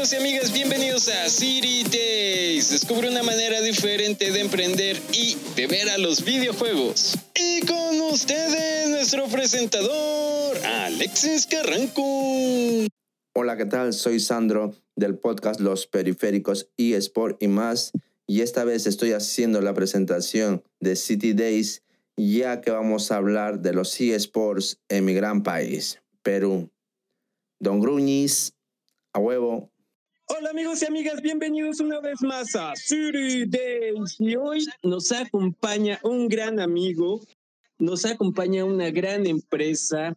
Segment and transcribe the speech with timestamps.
[0.00, 2.70] amigos y amigas, bienvenidos a City Days.
[2.70, 7.18] Descubre una manera diferente de emprender y de ver a los videojuegos.
[7.34, 12.02] Y con ustedes, nuestro presentador, Alexis Carranco.
[13.34, 13.92] Hola, ¿qué tal?
[13.92, 17.92] Soy Sandro del podcast Los Periféricos eSport y más.
[18.26, 21.82] Y esta vez estoy haciendo la presentación de City Days,
[22.16, 26.70] ya que vamos a hablar de los eSports en mi gran país, Perú.
[27.58, 28.54] Don Gruñis,
[29.12, 29.69] a huevo.
[30.32, 34.14] Hola amigos y amigas, bienvenidos una vez más a City Days.
[34.20, 37.20] Y hoy nos acompaña un gran amigo,
[37.80, 40.16] nos acompaña una gran empresa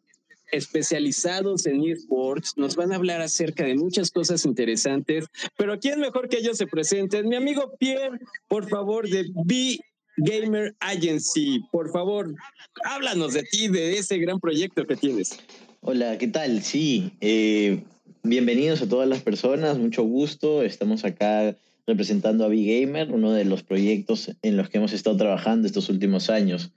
[0.52, 5.26] especializados en esports, nos van a hablar acerca de muchas cosas interesantes,
[5.58, 7.28] pero ¿quién mejor que ellos se presenten?
[7.28, 9.80] Mi amigo Pierre, por favor, de B
[10.18, 12.36] Gamer Agency, por favor,
[12.84, 15.40] háblanos de ti, de ese gran proyecto que tienes.
[15.82, 16.62] Hola, ¿qué tal?
[16.62, 17.84] Sí, eh,
[18.26, 20.64] Bienvenidos a todas las personas, mucho gusto.
[20.64, 25.68] Estamos acá representando a B-Gamer, uno de los proyectos en los que hemos estado trabajando
[25.68, 26.72] estos últimos años.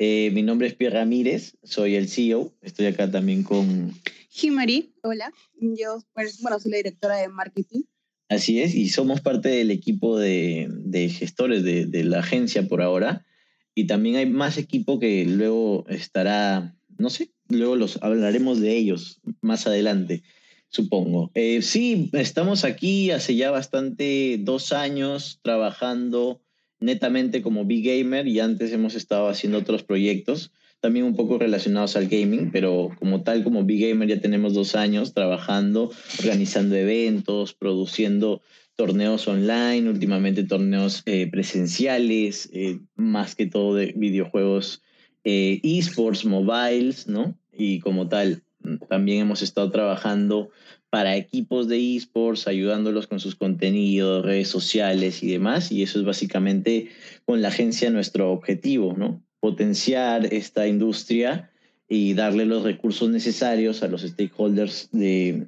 [0.00, 2.52] Eh, mi nombre es Pierre Ramírez, soy el CEO.
[2.62, 3.94] Estoy acá también con...
[4.28, 5.32] Jimari, hola.
[5.60, 7.82] Yo, pues, bueno, soy la directora de marketing.
[8.28, 12.82] Así es, y somos parte del equipo de, de gestores de, de la agencia por
[12.82, 13.24] ahora.
[13.72, 19.20] Y también hay más equipo que luego estará, no sé, luego los hablaremos de ellos
[19.40, 20.24] más adelante
[20.70, 21.30] supongo.
[21.34, 26.40] Eh, sí, estamos aquí hace ya bastante dos años trabajando
[26.80, 31.96] netamente como Big Gamer y antes hemos estado haciendo otros proyectos, también un poco relacionados
[31.96, 37.52] al gaming, pero como tal, como Big Gamer ya tenemos dos años trabajando, organizando eventos,
[37.52, 38.42] produciendo
[38.76, 44.82] torneos online, últimamente torneos eh, presenciales, eh, más que todo de videojuegos
[45.24, 47.36] esports, mobiles, ¿no?
[47.52, 48.44] Y como tal,
[48.88, 50.50] también hemos estado trabajando
[50.90, 55.70] para equipos de esports, ayudándolos con sus contenidos, redes sociales y demás.
[55.70, 56.88] Y eso es básicamente
[57.24, 59.22] con la agencia nuestro objetivo, ¿no?
[59.40, 61.50] Potenciar esta industria
[61.88, 65.46] y darle los recursos necesarios a los stakeholders de,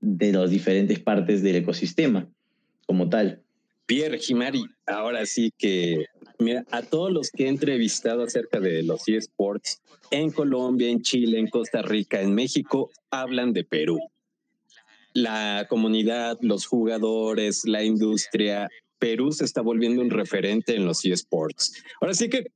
[0.00, 2.28] de las diferentes partes del ecosistema
[2.86, 3.42] como tal.
[3.86, 6.06] Pierre Jimari, ahora sí que,
[6.40, 9.80] mira, a todos los que he entrevistado acerca de los eSports
[10.10, 13.98] en Colombia, en Chile, en Costa Rica, en México, hablan de Perú.
[15.12, 18.68] La comunidad, los jugadores, la industria,
[19.00, 21.82] Perú se está volviendo un referente en los eSports.
[22.00, 22.52] Ahora sí que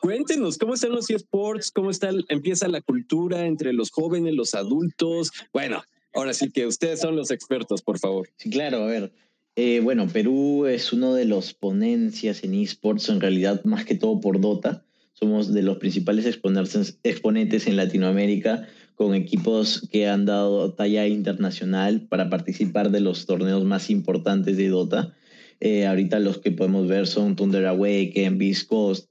[0.00, 5.32] cuéntenos cómo están los eSports, cómo está, empieza la cultura entre los jóvenes, los adultos.
[5.52, 5.82] Bueno,
[6.14, 8.30] ahora sí que ustedes son los expertos, por favor.
[8.50, 9.12] Claro, a ver.
[9.60, 14.20] Eh, bueno, Perú es uno de los ponencias en esports, en realidad más que todo
[14.20, 14.84] por Dota.
[15.14, 22.30] Somos de los principales exponentes en Latinoamérica con equipos que han dado talla internacional para
[22.30, 25.16] participar de los torneos más importantes de Dota.
[25.58, 29.08] Eh, ahorita los que podemos ver son Thunder Awaken, Beast Coast,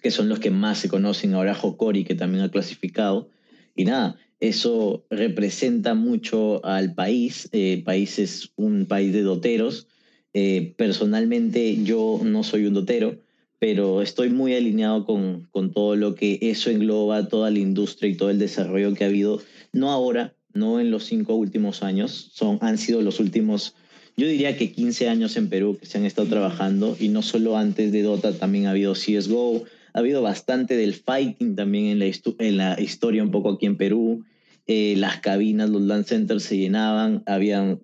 [0.00, 1.34] que son los que más se conocen.
[1.34, 3.28] Ahora Hokori, que también ha clasificado.
[3.74, 7.48] Y nada, eso representa mucho al país.
[7.52, 9.86] El eh, país es un país de doteros.
[10.32, 13.18] Eh, personalmente yo no soy un dotero,
[13.58, 18.16] pero estoy muy alineado con, con todo lo que eso engloba, toda la industria y
[18.16, 19.42] todo el desarrollo que ha habido,
[19.72, 23.74] no ahora, no en los cinco últimos años, son, han sido los últimos,
[24.16, 27.56] yo diría que 15 años en Perú que se han estado trabajando y no solo
[27.56, 32.06] antes de Dota, también ha habido CSGO, ha habido bastante del fighting también en la,
[32.38, 34.24] en la historia un poco aquí en Perú.
[34.66, 37.80] Eh, las cabinas, los LAN centers se llenaban, habían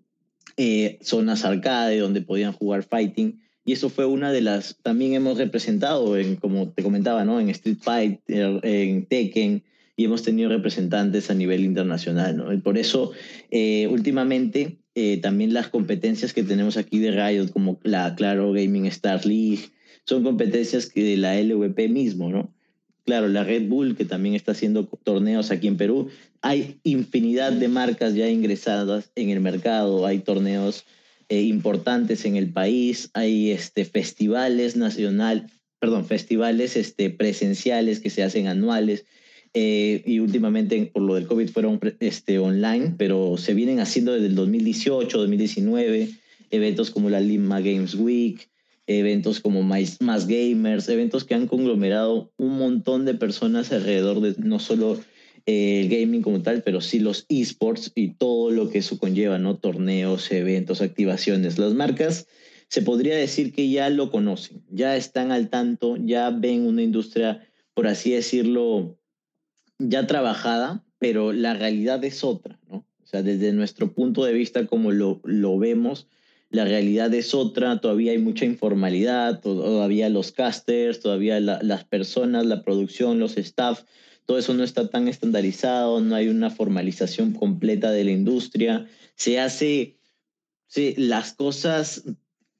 [0.56, 3.40] eh, zonas arcade donde podían jugar fighting.
[3.64, 7.40] Y eso fue una de las, también hemos representado, en, como te comentaba, ¿no?
[7.40, 9.64] en Street Fighter, en Tekken,
[9.96, 12.36] y hemos tenido representantes a nivel internacional.
[12.36, 12.52] ¿no?
[12.52, 13.10] Y por eso,
[13.50, 14.78] eh, últimamente,
[15.20, 19.70] también las competencias que tenemos aquí de Riot, como la Claro Gaming Star League,
[20.06, 22.50] son competencias que de la LVP mismo, ¿no?
[23.04, 26.08] Claro, la Red Bull, que también está haciendo torneos aquí en Perú.
[26.42, 30.84] Hay infinidad de marcas ya ingresadas en el mercado, hay torneos
[31.28, 35.48] eh, importantes en el país, hay este, festivales nacional,
[35.78, 39.04] perdón, festivales este, presenciales que se hacen anuales.
[39.54, 44.26] Eh, y últimamente por lo del COVID fueron este, online, pero se vienen haciendo desde
[44.26, 46.10] el 2018, 2019,
[46.50, 48.48] eventos como la Lima Games Week,
[48.86, 54.58] eventos como más, Gamers, eventos que han conglomerado un montón de personas alrededor de no
[54.58, 55.00] solo
[55.46, 59.38] eh, el gaming como tal, pero sí los esports y todo lo que eso conlleva,
[59.38, 59.56] ¿no?
[59.56, 61.58] Torneos, eventos, activaciones.
[61.58, 62.26] Las marcas
[62.68, 67.46] se podría decir que ya lo conocen, ya están al tanto, ya ven una industria,
[67.74, 68.98] por así decirlo,
[69.78, 72.86] ya trabajada, pero la realidad es otra, ¿no?
[73.02, 76.08] O sea, desde nuestro punto de vista, como lo, lo vemos,
[76.50, 82.62] la realidad es otra, todavía hay mucha informalidad, todavía los casters, todavía las personas, la
[82.62, 83.82] producción, los staff,
[84.26, 89.40] todo eso no está tan estandarizado, no hay una formalización completa de la industria, se
[89.40, 89.96] hace,
[90.66, 92.04] sí, las cosas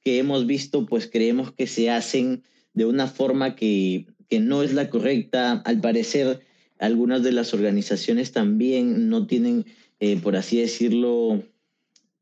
[0.03, 2.43] que hemos visto, pues creemos que se hacen
[2.75, 6.41] de una forma que, que no es la correcta, al parecer
[6.79, 9.65] algunas de las organizaciones también no tienen,
[10.01, 11.43] eh, por así decirlo,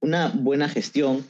[0.00, 1.24] una buena gestión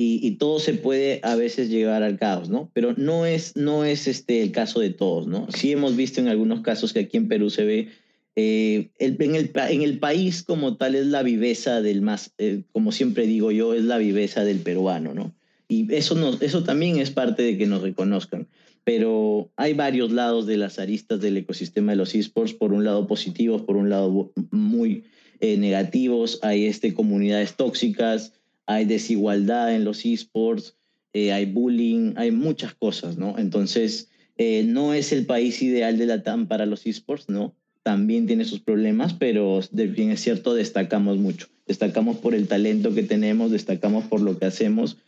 [0.00, 2.70] y, todo se puede a veces llevar al caos, ¿no?
[2.72, 5.48] Pero no es, no es este el caso de todos, ¿no?
[5.50, 7.88] Sí hemos visto en algunos casos que aquí en Perú se ve,
[8.36, 12.62] eh, el, en, el, en, el, país como tal es la viveza del más, eh,
[12.70, 15.34] como siempre digo yo, es la viveza del peruano, ¿no?
[15.66, 18.46] Y eso, nos, eso también es parte de que nos reconozcan.
[18.84, 23.08] Pero hay varios lados de las aristas del ecosistema de los esports, por un lado
[23.08, 25.02] positivos, por un lado muy
[25.40, 28.32] eh, negativos, hay este, comunidades tóxicas,
[28.68, 30.76] hay desigualdad en los esports,
[31.14, 33.38] eh, hay bullying, hay muchas cosas, ¿no?
[33.38, 37.54] Entonces, eh, no es el país ideal de la TAM para los esports, ¿no?
[37.82, 41.46] También tiene sus problemas, pero de bien es cierto, destacamos mucho.
[41.66, 44.98] Destacamos por el talento que tenemos, destacamos por lo que hacemos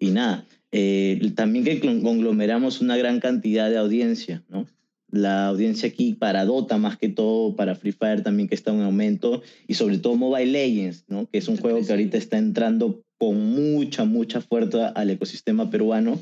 [0.00, 0.44] y nada.
[0.72, 4.66] Eh, también que conglomeramos una gran cantidad de audiencia, ¿no?
[5.14, 8.80] la audiencia aquí para Dota más que todo, para Free Fire también que está en
[8.80, 11.30] aumento y sobre todo Mobile Legends, ¿no?
[11.30, 16.20] que es un juego que ahorita está entrando con mucha, mucha fuerza al ecosistema peruano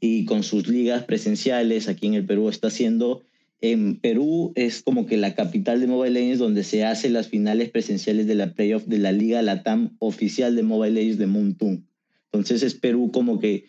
[0.00, 3.22] y con sus ligas presenciales aquí en el Perú está haciendo.
[3.60, 7.68] En Perú es como que la capital de Mobile Legends donde se hacen las finales
[7.68, 11.86] presenciales de la playoff de la Liga Latam oficial de Mobile Legends de Moontoon.
[12.32, 13.66] Entonces es Perú como que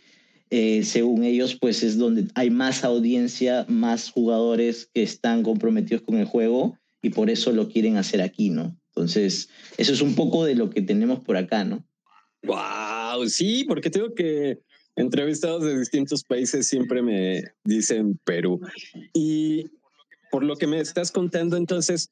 [0.54, 6.18] eh, según ellos, pues es donde hay más audiencia, más jugadores que están comprometidos con
[6.18, 8.78] el juego y por eso lo quieren hacer aquí, ¿no?
[8.88, 9.48] Entonces,
[9.78, 11.86] eso es un poco de lo que tenemos por acá, ¿no?
[12.44, 14.60] Wow, sí, porque tengo que
[14.96, 18.60] entrevistados de distintos países siempre me dicen Perú.
[19.14, 19.70] Y
[20.32, 22.12] por lo que me estás contando, entonces,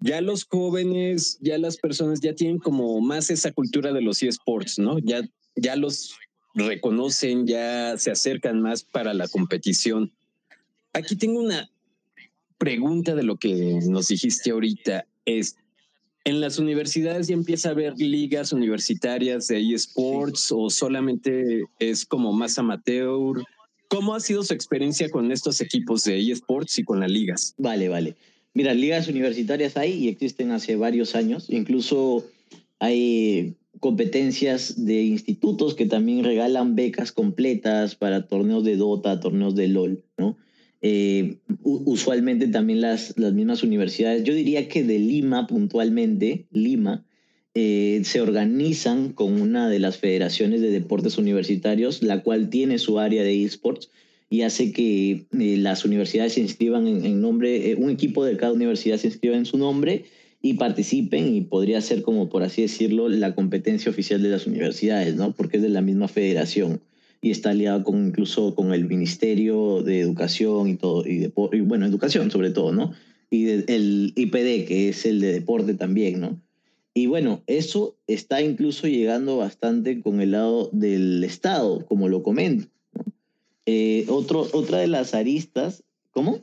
[0.00, 4.78] ya los jóvenes, ya las personas ya tienen como más esa cultura de los eSports,
[4.78, 4.98] ¿no?
[4.98, 5.22] Ya,
[5.54, 6.16] ya los
[6.54, 10.12] reconocen, ya se acercan más para la competición.
[10.92, 11.70] Aquí tengo una
[12.58, 15.06] pregunta de lo que nos dijiste ahorita.
[15.24, 15.56] Es,
[16.24, 22.32] ¿en las universidades ya empieza a haber ligas universitarias de eSports o solamente es como
[22.32, 23.42] más amateur?
[23.88, 27.54] ¿Cómo ha sido su experiencia con estos equipos de eSports y con las ligas?
[27.58, 28.16] Vale, vale.
[28.54, 31.46] Mira, ligas universitarias hay y existen hace varios años.
[31.48, 32.24] Incluso
[32.78, 39.68] hay competencias de institutos que también regalan becas completas para torneos de Dota, torneos de
[39.68, 40.36] LOL, ¿no?
[40.84, 47.04] Eh, usualmente también las, las mismas universidades, yo diría que de Lima puntualmente, Lima,
[47.54, 52.98] eh, se organizan con una de las federaciones de deportes universitarios, la cual tiene su
[52.98, 53.90] área de esports
[54.28, 58.96] y hace que eh, las universidades se inscriban en, nombre, un equipo de cada universidad
[58.96, 60.06] se inscriba en su nombre
[60.40, 65.14] y participen y podría ser como por así decirlo la competencia oficial de las universidades,
[65.14, 65.32] ¿no?
[65.32, 66.80] Porque es de la misma federación
[67.22, 71.32] y está aliado con incluso con el Ministerio de Educación y todo y, de,
[71.62, 72.92] bueno, educación sobre todo, ¿no?
[73.30, 76.38] Y el IPD que es el de deporte también, ¿no?
[76.92, 82.68] Y bueno, eso está incluso llegando bastante con el lado del Estado, como lo comento.
[82.92, 83.04] ¿no?
[83.64, 86.40] Eh, otro, otra de las aristas, ¿cómo?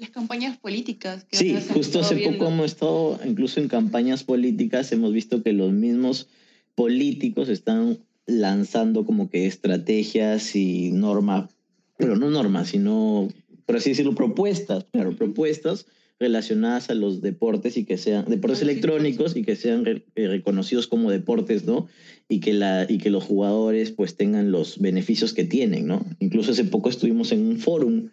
[0.00, 1.24] las campañas políticas.
[1.24, 5.72] Que sí, justo hace poco hemos estado, incluso en campañas políticas, hemos visto que los
[5.72, 6.28] mismos
[6.74, 7.98] políticos están
[8.30, 11.50] lanzando como que estrategias y normas,
[11.96, 13.28] pero no normas, sino,
[13.66, 15.86] por así decirlo, propuestas, claro, propuestas
[16.18, 21.10] relacionadas a los deportes y que sean deportes electrónicos y que sean eh, reconocidos como
[21.10, 21.88] deportes, ¿no?
[22.28, 26.04] Y que, la, y que los jugadores pues tengan los beneficios que tienen, ¿no?
[26.20, 28.10] Incluso hace poco estuvimos en un fórum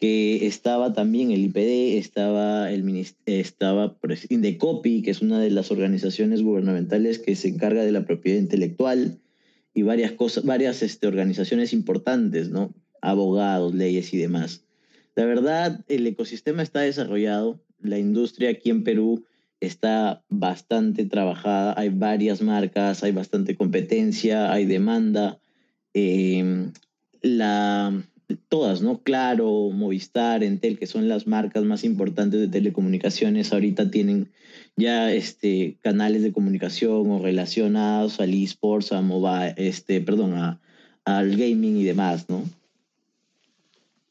[0.00, 3.98] que estaba también el IPD, estaba el estaba
[4.30, 9.18] Indecopi, que es una de las organizaciones gubernamentales que se encarga de la propiedad intelectual
[9.74, 12.74] y varias cosas, varias este, organizaciones importantes, ¿no?
[13.00, 14.64] Abogados, leyes y demás.
[15.14, 19.24] La verdad, el ecosistema está desarrollado, la industria aquí en Perú
[19.60, 25.38] está bastante trabajada, hay varias marcas, hay bastante competencia, hay demanda.
[25.92, 26.70] Eh,
[27.22, 28.02] la,
[28.48, 29.02] todas, ¿no?
[29.02, 34.30] Claro, Movistar, Entel, que son las marcas más importantes de telecomunicaciones, ahorita tienen
[34.80, 40.60] ya este, canales de comunicación o relacionados al esports, a mobile, este, perdón, a,
[41.04, 42.44] al gaming y demás, ¿no?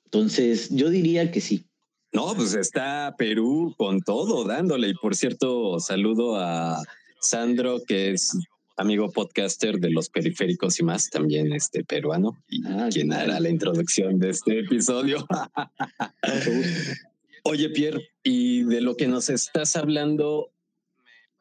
[0.06, 1.66] Entonces, yo diría que sí.
[2.12, 4.90] No, pues está Perú con todo dándole.
[4.90, 6.82] Y por cierto, saludo a
[7.22, 8.36] Sandro, que es
[8.80, 13.50] amigo podcaster de los periféricos y más, también este peruano, y Ah, quien hará la
[13.50, 15.28] introducción de este episodio.
[17.44, 20.52] Oye, Pierre, y de lo que nos estás hablando,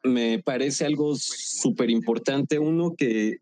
[0.03, 2.59] me parece algo súper importante.
[2.59, 3.39] Uno que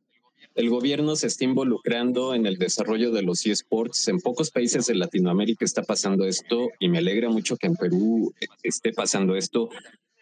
[0.55, 4.07] el gobierno se está involucrando en el desarrollo de los eSports.
[4.07, 8.33] En pocos países de Latinoamérica está pasando esto y me alegra mucho que en Perú
[8.63, 9.69] esté pasando esto.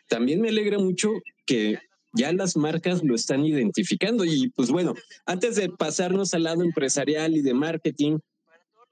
[0.10, 1.14] También me alegra mucho
[1.46, 1.80] que
[2.12, 4.94] ya las marcas lo están identificando y pues bueno,
[5.26, 8.20] antes de pasarnos al lado empresarial y de marketing,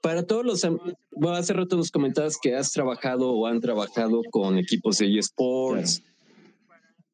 [0.00, 0.62] para todos los,
[1.12, 6.02] bueno, hace rato nos comentabas que has trabajado o han trabajado con equipos de eSports.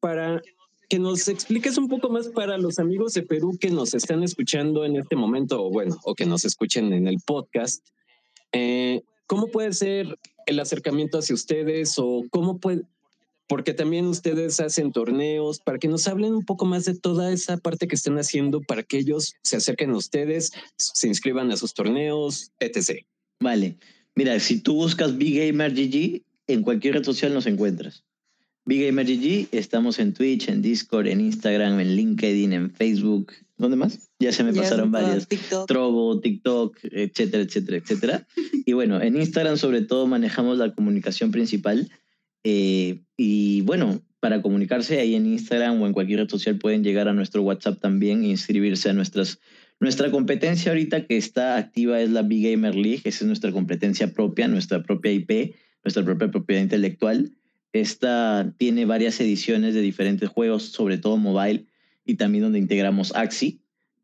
[0.01, 0.41] Para
[0.89, 4.83] que nos expliques un poco más para los amigos de Perú que nos están escuchando
[4.83, 7.87] en este momento, o bueno, o que nos escuchen en el podcast,
[8.51, 12.81] eh, ¿cómo puede ser el acercamiento hacia ustedes o cómo puede,
[13.47, 17.57] porque también ustedes hacen torneos, para que nos hablen un poco más de toda esa
[17.57, 21.73] parte que están haciendo para que ellos se acerquen a ustedes, se inscriban a sus
[21.73, 23.05] torneos, etc.
[23.39, 23.77] Vale.
[24.15, 28.03] Mira, si tú buscas Big Gamer GG, en cualquier red social nos encuentras.
[28.65, 33.33] Big Gamer GG, estamos en Twitch, en Discord, en Instagram, en LinkedIn, en Facebook.
[33.57, 34.11] ¿Dónde más?
[34.19, 35.27] Ya se me Ya pasaron varias.
[35.27, 35.67] TikTok.
[35.67, 38.27] Trovo, TikTok, etcétera, etcétera, etcétera.
[38.65, 41.89] Y bueno, en Instagram sobre todo manejamos la comunicación principal.
[42.43, 47.07] eh, y bueno, para comunicarse ahí en Instagram o en cualquier red social pueden llegar
[47.07, 49.39] a nuestro WhatsApp también e inscribirse a nuestras...
[49.79, 54.13] Nuestra competencia ahorita que está activa es la Big Gamer League, esa es nuestra competencia
[54.13, 57.31] propia, nuestra propia IP, nuestra propia propiedad intelectual.
[57.73, 61.65] Esta tiene varias ediciones de diferentes juegos, sobre todo mobile,
[62.05, 63.61] y también donde integramos Axi,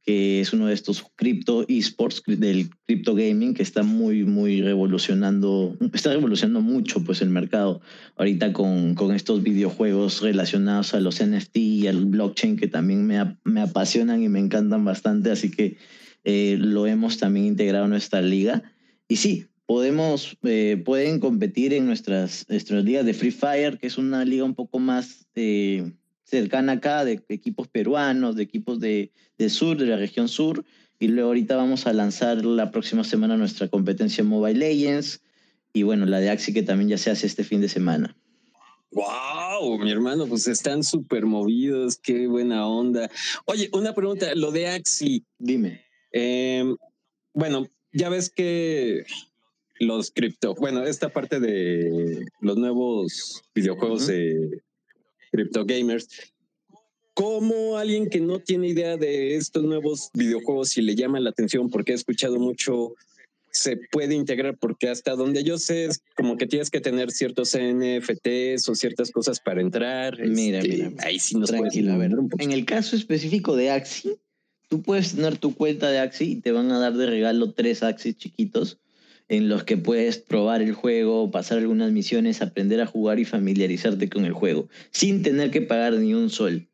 [0.08, 5.76] que es uno de estos cripto esports del crypto gaming que está muy, muy revolucionando,
[5.94, 7.82] está revolucionando mucho pues el mercado
[8.16, 13.36] ahorita con, con estos videojuegos relacionados a los NFT y al blockchain que también me,
[13.44, 15.76] me apasionan y me encantan bastante, así que
[16.24, 18.64] eh, lo hemos también integrado en nuestra liga.
[19.10, 23.98] Y sí, podemos, eh, pueden competir en nuestras, nuestras ligas de Free Fire, que es
[23.98, 25.92] una liga un poco más eh,
[26.24, 30.66] cercana acá, de equipos peruanos, de equipos de, de sur, de la región sur.
[31.00, 35.22] Y luego ahorita vamos a lanzar la próxima semana nuestra competencia Mobile Legends.
[35.74, 38.18] Y bueno, la de Axi que también ya se hace este fin de semana.
[38.92, 43.12] Wow, mi hermano, pues están súper movidos, qué buena onda.
[43.46, 45.84] Oye, una pregunta, lo de Axi, Dime.
[46.14, 46.64] eh,
[47.34, 49.04] bueno, ya ves que
[49.79, 54.62] los cripto, bueno, esta parte de los nuevos videojuegos de
[55.31, 56.07] Crypto Gamers,
[57.13, 61.69] ¿cómo alguien que no tiene idea de estos nuevos videojuegos y le llama la atención,
[61.69, 62.96] porque he escuchado mucho,
[63.51, 64.57] se puede integrar?
[64.57, 69.12] Porque hasta donde yo sé es como que tienes que tener ciertos NFTs o ciertas
[69.12, 70.17] cosas para entrar.
[70.19, 72.15] Mira, este, mira, Ahí sí nos Tranquilo, a ver.
[72.15, 72.29] un.
[72.39, 74.17] En el caso específico de Axi,
[74.69, 77.84] tú puedes tener tu cuenta de Axi y te van a dar de regalo tres
[77.84, 78.79] Axis chiquitos
[79.29, 84.10] en los que puedes probar el juego, pasar algunas misiones, aprender a jugar y familiarizarte
[84.10, 86.67] con el juego, sin tener que pagar ni un sol.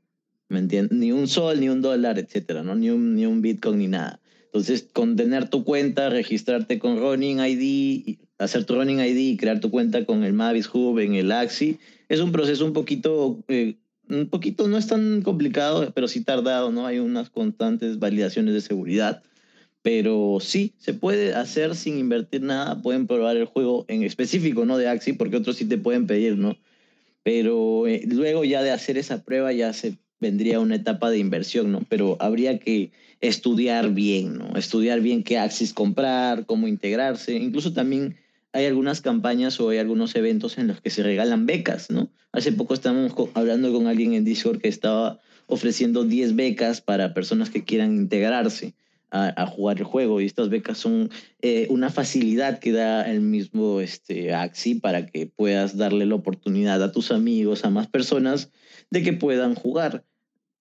[0.49, 0.97] ¿Me entiendes?
[0.97, 2.75] Ni un sol, ni un dólar, etcétera, ¿no?
[2.75, 4.19] Ni un, ni un Bitcoin, ni nada.
[4.45, 9.59] Entonces, con tener tu cuenta, registrarte con Running ID, hacer tu Running ID y crear
[9.59, 13.77] tu cuenta con el Mavis Hub en el Axi, es un proceso un poquito, eh,
[14.07, 16.85] un poquito, no es tan complicado, pero sí tardado, ¿no?
[16.85, 19.23] Hay unas constantes validaciones de seguridad.
[19.83, 22.81] Pero sí, se puede hacer sin invertir nada.
[22.81, 26.37] Pueden probar el juego en específico, no de Axi, porque otros sí te pueden pedir,
[26.37, 26.57] ¿no?
[27.21, 31.73] Pero eh, luego ya de hacer esa prueba ya se vendría una etapa de inversión,
[31.73, 31.81] ¿no?
[31.89, 34.55] Pero habría que estudiar bien, ¿no?
[34.55, 37.35] Estudiar bien qué Axis comprar, cómo integrarse.
[37.35, 38.15] Incluso también
[38.53, 42.09] hay algunas campañas o hay algunos eventos en los que se regalan becas, ¿no?
[42.31, 47.49] Hace poco estábamos hablando con alguien en Discord que estaba ofreciendo 10 becas para personas
[47.49, 48.75] que quieran integrarse
[49.13, 53.79] a, jugar el juego y estas becas son eh, una facilidad que da el mismo
[53.79, 58.49] este, Axi para que puedas darle la oportunidad a tus amigos, a más personas,
[58.89, 60.03] de que puedan jugar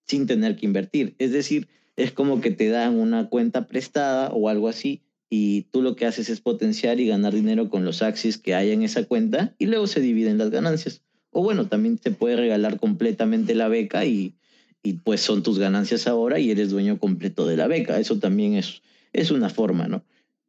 [0.06, 1.14] sin tener que invertir.
[1.18, 5.80] Es decir, es como que te dan una cuenta prestada o algo así y tú
[5.80, 9.04] lo que haces es potenciar y ganar dinero con los Axis que hay en esa
[9.04, 11.00] cuenta y luego se dividen las ganancias.
[11.30, 14.34] O bueno, también te puede regalar completamente la beca y,
[14.82, 17.98] y pues son tus ganancias ahora y eres dueño completo de la beca.
[18.00, 20.04] Eso también es, es una forma, ¿no?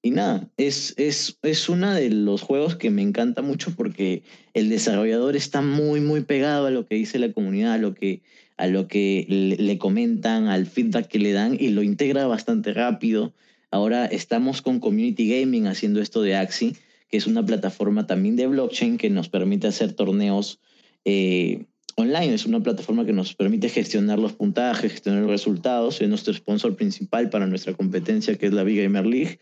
[0.06, 4.24] Y nada, es, es, es uno de los juegos que me encanta mucho porque
[4.54, 8.22] el desarrollador está muy, muy pegado a lo que dice la comunidad, a lo que,
[8.58, 9.26] a lo que
[9.58, 13.34] le, comentan, al feedback que le dan y lo integra bastante rápido.
[13.72, 16.76] Ahora estamos con Community Gaming haciendo esto de Axi,
[17.08, 20.60] que es una plataforma también de blockchain que nos permite hacer torneos
[21.06, 21.64] eh,
[21.96, 26.34] online, es una plataforma que nos permite gestionar los puntajes, gestionar los resultados, es nuestro
[26.34, 29.40] sponsor principal para nuestra competencia que es la Big Gamer League.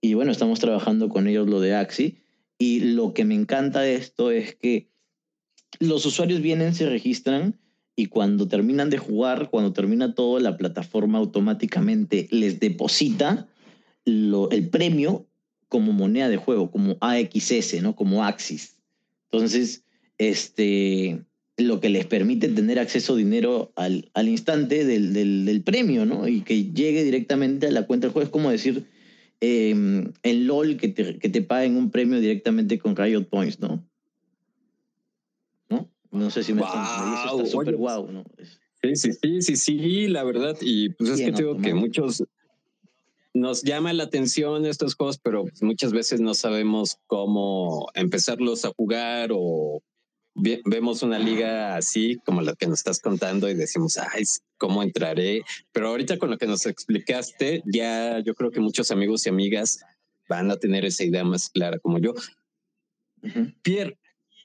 [0.00, 2.18] Y bueno, estamos trabajando con ellos lo de Axi.
[2.58, 4.88] Y lo que me encanta de esto es que
[5.80, 7.58] los usuarios vienen, se registran
[7.94, 13.48] y cuando terminan de jugar, cuando termina todo, la plataforma automáticamente les deposita
[14.04, 15.26] el premio
[15.68, 17.94] como moneda de juego, como AXS, ¿no?
[17.96, 18.76] Como Axis.
[19.30, 19.84] Entonces,
[20.18, 21.24] este,
[21.56, 26.26] lo que les permite tener acceso a dinero al, al instante del, del, premio, ¿no?
[26.26, 28.24] Y que llegue directamente a la cuenta del juego.
[28.24, 28.86] Es como decir,
[29.40, 33.84] eh, en LOL que te, que te paguen un premio directamente con Riot Points, ¿no?
[35.68, 35.90] ¿No?
[36.10, 38.24] No sé si me, wow, está súper guau, ¿no?
[38.82, 40.56] Sí, sí, sí, sí, sí, la verdad.
[40.60, 42.24] Y pues es que tengo que muchos
[43.34, 49.30] nos llama la atención estos juegos, pero muchas veces no sabemos cómo empezarlos a jugar
[49.32, 49.82] o
[50.34, 54.24] vemos una liga así como la que nos estás contando y decimos, ay,
[54.58, 55.42] ¿cómo entraré?
[55.72, 59.80] Pero ahorita con lo que nos explicaste, ya yo creo que muchos amigos y amigas
[60.28, 62.14] van a tener esa idea más clara como yo.
[63.62, 63.98] Pierre,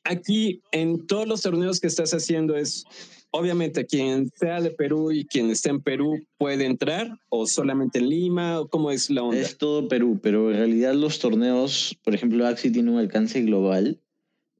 [0.03, 2.83] aquí en todos los torneos que estás haciendo es,
[3.31, 8.09] obviamente, quien sea de Perú y quien esté en Perú puede entrar o solamente en
[8.09, 9.39] Lima o cómo es la onda.
[9.39, 14.01] Es todo Perú, pero en realidad los torneos, por ejemplo, Axi tiene un alcance global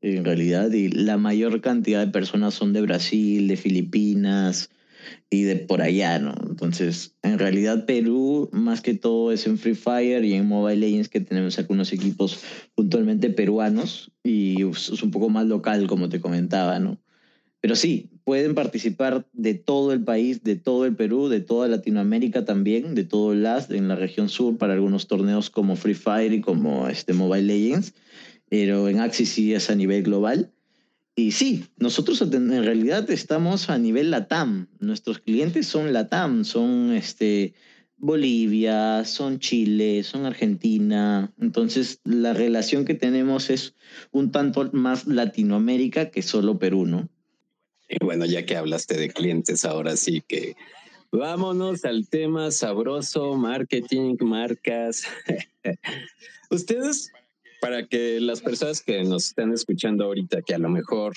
[0.01, 4.69] en realidad, y la mayor cantidad de personas son de Brasil, de Filipinas
[5.29, 6.33] y de por allá, ¿no?
[6.47, 11.09] Entonces, en realidad Perú, más que todo, es en Free Fire y en Mobile Legends
[11.09, 12.43] que tenemos algunos equipos
[12.75, 16.99] puntualmente peruanos y es un poco más local, como te comentaba, ¿no?
[17.59, 22.45] Pero sí, pueden participar de todo el país, de todo el Perú, de toda Latinoamérica
[22.45, 26.33] también, de todo el LAS, en la región sur, para algunos torneos como Free Fire
[26.33, 27.93] y como este Mobile Legends
[28.49, 30.51] pero en Axis sí es a nivel global.
[31.15, 34.67] Y sí, nosotros en realidad estamos a nivel LATAM.
[34.79, 37.55] Nuestros clientes son LATAM, son este,
[37.97, 41.33] Bolivia, son Chile, son Argentina.
[41.41, 43.73] Entonces, la relación que tenemos es
[44.11, 47.09] un tanto más Latinoamérica que solo Perú, ¿no?
[47.89, 50.55] Y bueno, ya que hablaste de clientes, ahora sí que
[51.11, 55.03] vámonos al tema sabroso, marketing, marcas.
[56.51, 57.11] Ustedes
[57.61, 61.13] para que las personas que nos están escuchando ahorita, que a lo mejor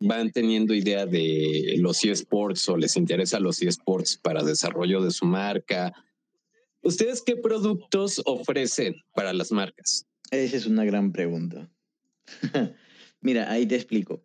[0.00, 5.26] van teniendo idea de los eSports o les interesa los eSports para desarrollo de su
[5.26, 5.92] marca,
[6.82, 10.06] ¿ustedes qué productos ofrecen para las marcas?
[10.30, 11.70] Esa es una gran pregunta.
[13.20, 14.22] Mira, ahí te explico.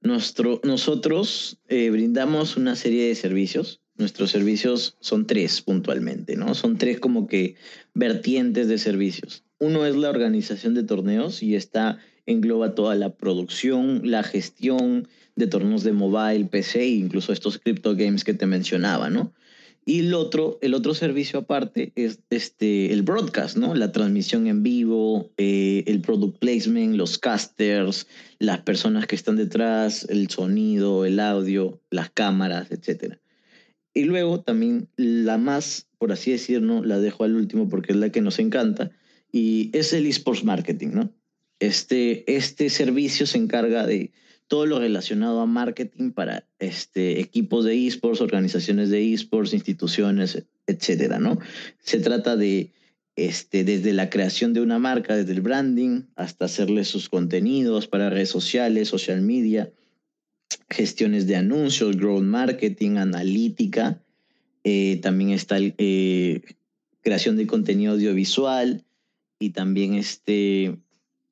[0.00, 3.80] Nuestro, nosotros eh, brindamos una serie de servicios.
[3.96, 6.54] Nuestros servicios son tres puntualmente, ¿no?
[6.54, 7.54] Son tres como que
[7.94, 9.44] vertientes de servicios.
[9.64, 15.46] Uno es la organización de torneos y esta engloba toda la producción, la gestión de
[15.46, 19.32] torneos de mobile, PC e incluso estos crypto games que te mencionaba, ¿no?
[19.86, 23.74] Y el otro, el otro servicio aparte es este, el broadcast, ¿no?
[23.74, 28.06] La transmisión en vivo, eh, el product placement, los casters,
[28.38, 33.14] las personas que están detrás, el sonido, el audio, las cámaras, etc.
[33.94, 38.10] Y luego también la más, por así decirlo, la dejo al último porque es la
[38.10, 38.90] que nos encanta,
[39.34, 41.12] y es el esports marketing, ¿no?
[41.58, 44.12] Este, este servicio se encarga de
[44.46, 51.18] todo lo relacionado a marketing para este, equipos de esports, organizaciones de esports, instituciones, etcétera,
[51.18, 51.40] ¿no?
[51.80, 52.70] Se trata de
[53.16, 58.10] este, desde la creación de una marca, desde el branding, hasta hacerle sus contenidos para
[58.10, 59.72] redes sociales, social media,
[60.70, 64.00] gestiones de anuncios, growth marketing, analítica,
[64.62, 66.42] eh, también está la eh,
[67.00, 68.84] creación de contenido audiovisual,
[69.38, 70.76] y también este,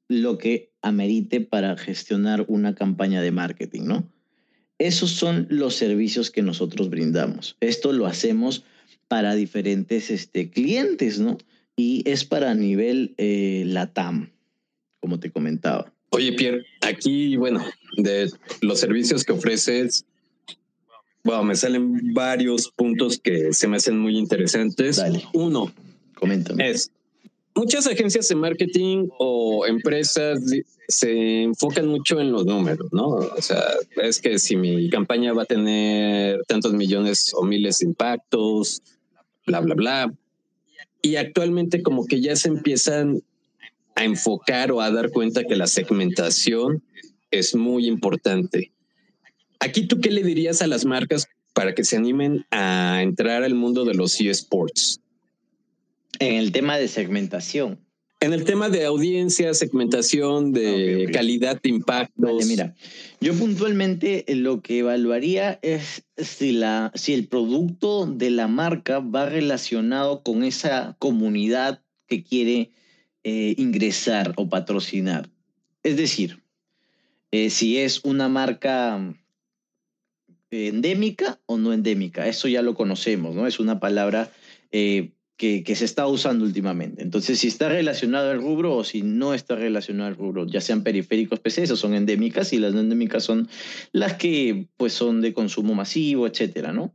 [0.09, 4.13] lo que amerite para gestionar una campaña de marketing, ¿no?
[4.79, 7.57] Esos son los servicios que nosotros brindamos.
[7.61, 8.65] Esto lo hacemos
[9.07, 11.39] para diferentes este, clientes, ¿no?
[11.77, 14.33] Y es para nivel eh, LATAM,
[15.01, 15.93] como te comentaba.
[16.11, 17.65] Oye, Pierre, aquí, bueno,
[17.97, 20.05] de los servicios que ofreces,
[21.25, 24.97] bueno, me salen varios puntos que se me hacen muy interesantes.
[24.97, 25.23] Dale.
[25.33, 25.73] Uno,
[26.15, 26.69] coméntame.
[26.69, 26.91] Es
[27.55, 30.41] muchas agencias de marketing o empresas
[30.89, 33.09] se enfocan mucho en los números, ¿no?
[33.09, 33.63] O sea,
[34.03, 38.83] es que si mi campaña va a tener tantos millones o miles de impactos,
[39.47, 40.15] bla, bla, bla.
[41.01, 43.23] Y actualmente como que ya se empiezan
[43.95, 46.83] a enfocar o a dar cuenta que la segmentación
[47.31, 48.73] es muy importante.
[49.61, 53.55] Aquí tú qué le dirías a las marcas para que se animen a entrar al
[53.55, 55.02] mundo de los eSports?
[56.19, 57.79] En el tema de segmentación.
[58.21, 62.39] En el tema de audiencia, segmentación, de calidad de impacto.
[62.47, 62.77] mira,
[63.21, 69.29] yo puntualmente lo que evaluaría es si, la, si el producto de la marca va
[69.29, 72.71] relacionado con esa comunidad que quiere
[73.25, 75.29] eh, ingresar o patrocinar.
[75.83, 76.45] Es decir,
[77.33, 79.01] eh, si es una marca
[80.53, 82.27] endémica o no endémica.
[82.29, 83.47] Eso ya lo conocemos, ¿no?
[83.47, 84.31] Es una palabra
[84.71, 87.03] eh, que, que, se está usando últimamente.
[87.03, 90.85] Entonces, si está relacionado al rubro o si no está relacionado al rubro, ya sean
[90.85, 93.49] periféricos PC, esas son endémicas y las no endémicas son
[93.91, 96.95] las que pues son de consumo masivo, etcétera, ¿no?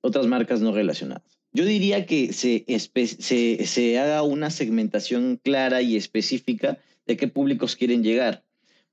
[0.00, 1.38] Otras marcas no relacionadas.
[1.52, 7.76] Yo diría que se, se, se haga una segmentación clara y específica de qué públicos
[7.76, 8.42] quieren llegar.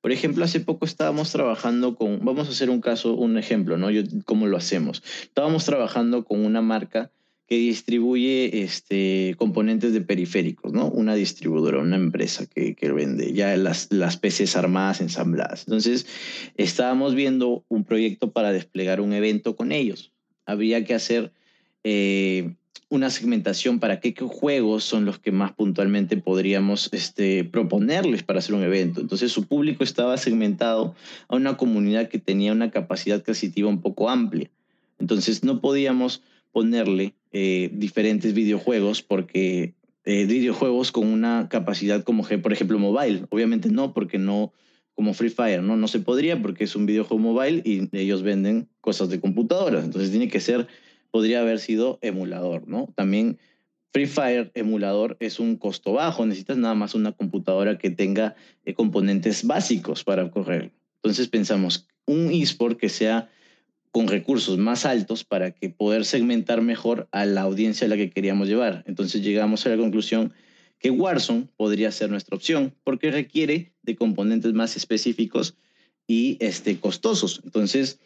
[0.02, 3.92] Por ejemplo, hace poco estábamos trabajando con, vamos a hacer un caso, un ejemplo, ¿no?
[3.92, 5.04] Yo, ¿Cómo lo hacemos?
[5.22, 7.12] Estábamos trabajando con una marca
[7.50, 10.86] que distribuye este, componentes de periféricos, ¿no?
[10.86, 15.64] Una distribuidora, una empresa que, que vende ya las, las PCs armadas, ensambladas.
[15.66, 16.06] Entonces,
[16.58, 20.12] estábamos viendo un proyecto para desplegar un evento con ellos.
[20.46, 21.34] Habría que hacer
[21.84, 22.54] eh,
[22.90, 28.54] una segmentación para qué, juegos son los que más puntualmente podríamos este, proponerles para hacer
[28.54, 29.02] un evento.
[29.02, 30.94] Entonces su público estaba segmentado
[31.28, 34.52] a una comunidad que tenía una capacidad adquisitiva un poco amplia.
[35.00, 39.74] Entonces no podíamos ponerle eh, diferentes videojuegos porque
[40.06, 43.26] eh, videojuegos con una capacidad como por ejemplo mobile.
[43.30, 44.54] Obviamente no, porque no
[44.96, 45.78] como Free Fire, ¿no?
[45.78, 49.86] No se podría porque es un videojuego mobile y ellos venden cosas de computadoras.
[49.86, 50.68] Entonces tiene que ser
[51.12, 52.92] podría haber sido emulador, ¿no?
[52.96, 53.40] También
[53.92, 58.36] Free Fire emulador es un costo bajo, necesitas nada más una computadora que tenga
[58.66, 60.72] eh, componentes básicos para correr.
[60.98, 63.30] Entonces pensamos, un eSport que sea
[63.92, 68.10] con recursos más altos para que poder segmentar mejor a la audiencia a la que
[68.10, 68.84] queríamos llevar.
[68.88, 70.34] Entonces llegamos a la conclusión
[70.80, 75.56] que Warzone podría ser nuestra opción porque requiere de componentes más específicos
[76.08, 77.42] y este, costosos.
[77.44, 78.00] Entonces,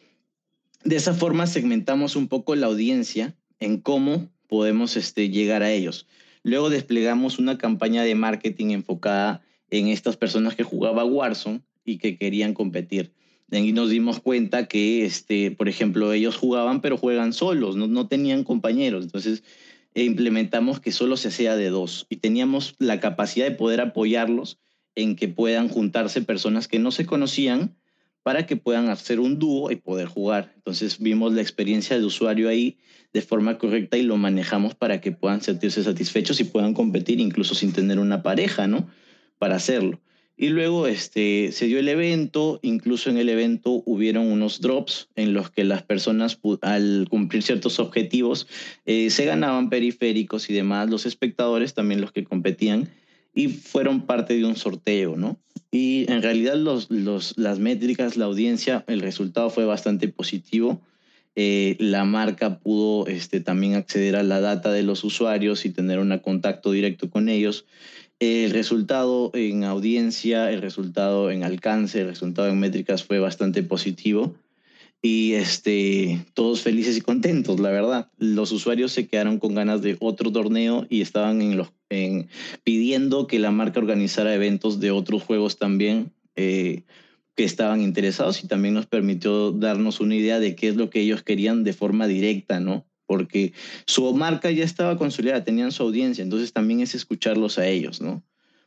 [0.83, 6.07] de esa forma segmentamos un poco la audiencia en cómo podemos este, llegar a ellos.
[6.43, 12.17] Luego desplegamos una campaña de marketing enfocada en estas personas que jugaban Warzone y que
[12.17, 13.13] querían competir.
[13.51, 18.07] Y nos dimos cuenta que, este, por ejemplo, ellos jugaban, pero juegan solos, no, no
[18.07, 19.03] tenían compañeros.
[19.03, 19.43] Entonces,
[19.93, 24.59] implementamos que solo se hacía de dos y teníamos la capacidad de poder apoyarlos
[24.95, 27.75] en que puedan juntarse personas que no se conocían
[28.23, 30.53] para que puedan hacer un dúo y poder jugar.
[30.55, 32.77] Entonces vimos la experiencia de usuario ahí
[33.11, 37.53] de forma correcta y lo manejamos para que puedan sentirse satisfechos y puedan competir incluso
[37.53, 38.87] sin tener una pareja, ¿no?
[39.37, 40.01] Para hacerlo.
[40.43, 45.33] Y luego este, se dio el evento, incluso en el evento hubieron unos drops en
[45.33, 48.45] los que las personas al cumplir ciertos objetivos
[48.85, 52.89] eh, se ganaban periféricos y demás, los espectadores también los que competían
[53.33, 55.39] y fueron parte de un sorteo, ¿no?
[55.71, 60.81] Y en realidad los, los, las métricas, la audiencia, el resultado fue bastante positivo.
[61.35, 65.99] Eh, la marca pudo este, también acceder a la data de los usuarios y tener
[65.99, 67.65] un contacto directo con ellos.
[68.23, 74.33] El resultado en audiencia, el resultado en alcance, el resultado en métricas fue bastante positivo
[75.01, 78.09] y este, todos felices y contentos, la verdad.
[78.17, 82.29] Los usuarios se quedaron con ganas de otro torneo y estaban en los, en,
[82.63, 86.83] pidiendo que la marca organizara eventos de otros juegos también eh,
[87.35, 91.01] que estaban interesados y también nos permitió darnos una idea de qué es lo que
[91.01, 92.85] ellos querían de forma directa, ¿no?
[93.13, 93.53] Porque
[93.85, 98.23] su marca ya estaba consolidada, tenían su audiencia, entonces también es escucharlos a ellos, ¿no?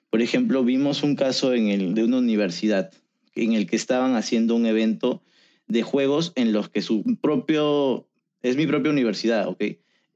[0.08, 2.92] Por ejemplo, vimos un caso en el, de una universidad
[3.34, 5.20] en el que estaban haciendo un evento
[5.66, 8.06] de juegos en los que su propio,
[8.40, 9.64] es mi propia universidad, ¿ok?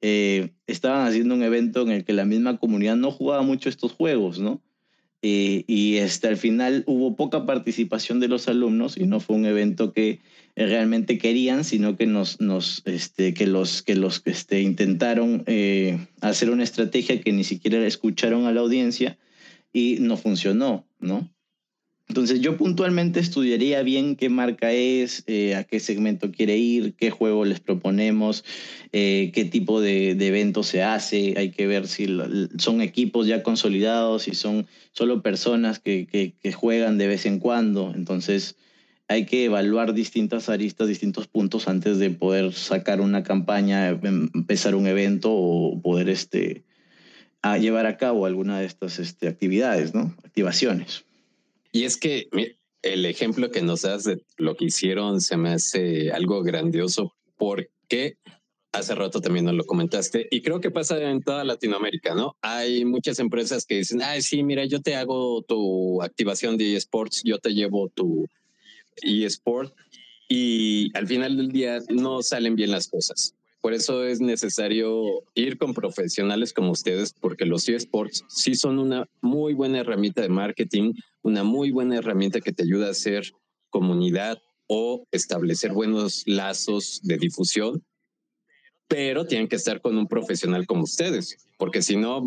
[0.01, 3.91] Eh, estaban haciendo un evento en el que la misma comunidad no jugaba mucho estos
[3.91, 4.63] juegos, ¿no?
[5.23, 9.45] Eh, y este, al final hubo poca participación de los alumnos y no fue un
[9.45, 10.21] evento que
[10.57, 16.51] realmente querían, sino que, nos, nos, este, que los que los, este, intentaron eh, hacer
[16.51, 19.19] una estrategia que ni siquiera escucharon a la audiencia
[19.73, 21.31] y no funcionó, ¿no?
[22.11, 27.13] Entonces yo puntualmente estudiaría bien qué marca es, eh, a qué segmento quiere ir, qué
[27.13, 28.45] juego les proponemos,
[28.91, 31.35] eh, qué tipo de, de, evento se hace.
[31.37, 32.09] Hay que ver si
[32.59, 37.39] son equipos ya consolidados, si son solo personas que, que, que, juegan de vez en
[37.39, 37.93] cuando.
[37.95, 38.57] Entonces
[39.07, 44.75] hay que evaluar distintas aristas, distintos puntos antes de poder sacar una campaña, em, empezar
[44.75, 46.65] un evento o poder este,
[47.41, 50.17] a llevar a cabo alguna de estas este, actividades, ¿no?
[50.25, 51.05] activaciones.
[51.73, 52.29] Y es que
[52.83, 58.19] el ejemplo que nos das de lo que hicieron se me hace algo grandioso porque
[58.73, 62.37] Hace rato también nos lo comentaste y creo que pasa en toda Latinoamérica, ¿no?
[62.41, 67.23] Hay muchas empresas que dicen, ay, sí, mira, yo te hago tu activación de eSports,
[67.25, 68.29] yo te llevo tu
[69.03, 69.75] eSport
[70.29, 73.35] y al final del día no salen bien las cosas.
[73.61, 75.03] Por eso es necesario
[75.35, 80.31] ir con profesionales como ustedes, porque los eSports sí son una muy buena herramienta de
[80.31, 83.33] marketing, una muy buena herramienta que te ayuda a hacer
[83.69, 87.85] comunidad o establecer buenos lazos de difusión
[88.91, 92.25] pero tienen que estar con un profesional como ustedes, porque si no,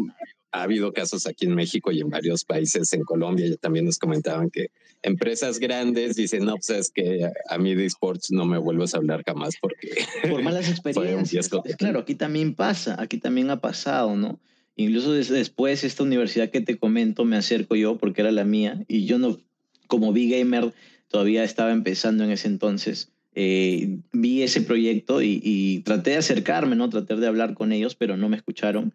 [0.54, 3.98] ha habido casos aquí en México y en varios países, en Colombia, ya también nos
[3.98, 4.68] comentaban que
[5.02, 8.98] empresas grandes dicen, no, pues es que a mí de esports no me vuelvas a
[8.98, 9.90] hablar jamás porque...
[10.30, 11.50] Por malas experiencias.
[11.78, 14.40] claro, aquí también pasa, aquí también ha pasado, ¿no?
[14.76, 19.06] Incluso después esta universidad que te comento me acerco yo porque era la mía y
[19.06, 19.40] yo no,
[19.88, 20.74] como big gamer,
[21.08, 26.90] todavía estaba empezando en ese entonces eh, vi ese proyecto y, traté de acercarme, ¿no?
[26.90, 28.94] Traté de hablar con ellos, pero no me escucharon.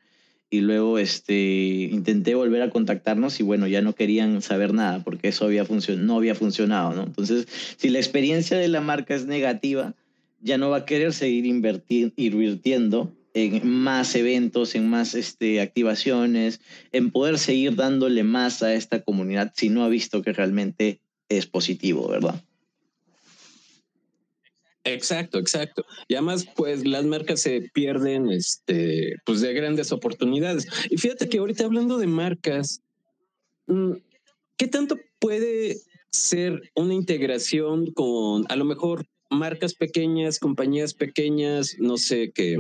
[0.51, 5.29] Y luego este, intenté volver a contactarnos y bueno, ya no querían saber nada porque
[5.29, 5.67] eso había
[5.99, 7.03] no había funcionado, ¿no?
[7.03, 9.95] Entonces, si la experiencia de la marca es negativa,
[10.41, 16.61] ya no va a querer seguir invirtiendo en más eventos, en más este, activaciones,
[16.93, 21.47] en poder seguir dándole más a esta comunidad si no ha visto que realmente es
[21.47, 22.43] positivo, ¿verdad?
[24.85, 25.85] Exacto, exacto.
[26.07, 30.67] Y además, pues las marcas se pierden este, pues de grandes oportunidades.
[30.91, 32.81] Y fíjate que ahorita hablando de marcas,
[33.67, 33.93] mm,
[34.57, 35.77] ¿qué tanto puede
[36.11, 41.77] ser una integración con a lo mejor marcas pequeñas, compañías pequeñas?
[41.79, 42.59] No sé, que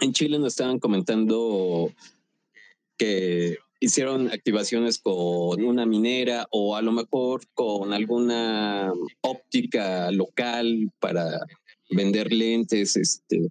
[0.00, 1.92] en Chile nos estaban comentando
[2.96, 8.92] que hicieron activaciones con una minera o a lo mejor con alguna
[9.22, 11.40] óptica local para
[11.90, 12.96] vender lentes.
[12.96, 13.48] Este,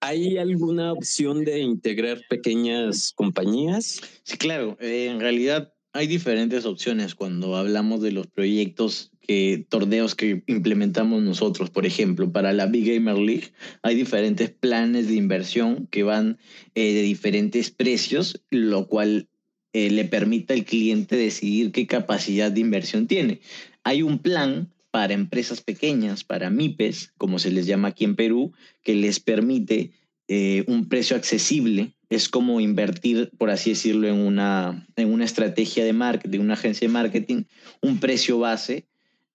[0.00, 4.00] ¿Hay alguna opción de integrar pequeñas compañías?
[4.24, 4.76] Sí, claro.
[4.80, 11.22] Eh, en realidad hay diferentes opciones cuando hablamos de los proyectos que torneos que implementamos
[11.22, 16.38] nosotros, por ejemplo, para la Big Gamer League hay diferentes planes de inversión que van
[16.74, 19.28] eh, de diferentes precios, lo cual
[19.72, 23.40] eh, le permite al cliente decidir qué capacidad de inversión tiene.
[23.84, 28.52] Hay un plan para empresas pequeñas, para MIPES, como se les llama aquí en Perú,
[28.82, 29.92] que les permite
[30.28, 35.82] eh, un precio accesible es como invertir, por así decirlo, en una, en una estrategia
[35.84, 37.44] de marketing, una agencia de marketing,
[37.80, 38.86] un precio base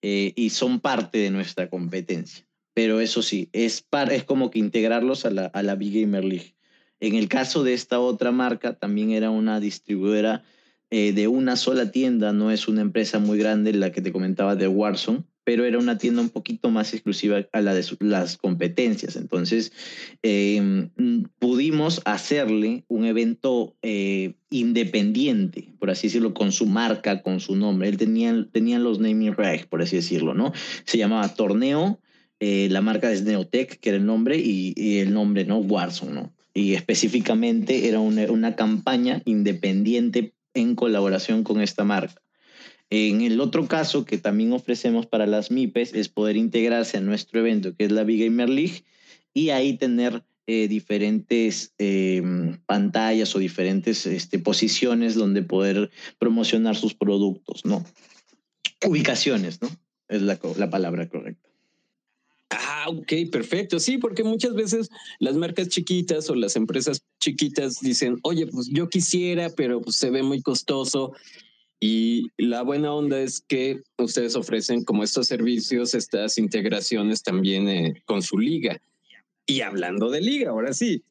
[0.10, 2.48] eh, y son parte de nuestra competencia.
[2.74, 6.56] Pero eso sí, es, es como que integrarlos a la, a la Big Gamer League.
[7.02, 10.46] En el caso de esta otra marca, también era una distribuidora
[10.91, 14.56] eh, de una sola tienda, no es una empresa muy grande, la que te comentaba
[14.56, 19.16] de Warzone, pero era una tienda un poquito más exclusiva a la de las competencias.
[19.16, 19.72] Entonces,
[20.22, 20.90] em,
[21.40, 27.88] pudimos hacerle un evento eh, independiente, por así decirlo, con su marca, con su nombre.
[27.88, 30.52] Él tenía, tenía los naming rights, por así decirlo, ¿no?
[30.84, 32.02] Se llamaba Torneo,
[32.42, 35.60] eh, la marca es Neotech, que era el nombre, y, el nombre, ¿no?
[35.60, 36.36] Warzone, ¿no?
[36.54, 42.22] Y específicamente era una, una campaña independiente en colaboración con esta marca.
[42.89, 47.41] En el otro caso que también ofrecemos para las MIPES es poder integrarse a nuestro
[47.41, 48.84] evento, que es la Big Gamer League,
[49.34, 52.21] y ahí tener eh, diferentes eh,
[52.65, 57.84] pantallas o diferentes este, posiciones donde poder promocionar sus productos, ¿no?
[58.86, 59.69] Ubicaciones, ¿no?
[60.08, 61.50] Es la, la palabra correcta.
[62.50, 63.80] Ah, ok, perfecto.
[63.80, 68.88] Sí, porque muchas veces las marcas chiquitas o las empresas chiquitas dicen, oye, pues yo
[68.88, 71.12] quisiera, pero pues se ve muy costoso
[71.80, 78.02] y la buena onda es que ustedes ofrecen como estos servicios, estas integraciones también eh,
[78.06, 78.82] con su liga.
[79.46, 81.04] Y hablando de liga, ahora sí,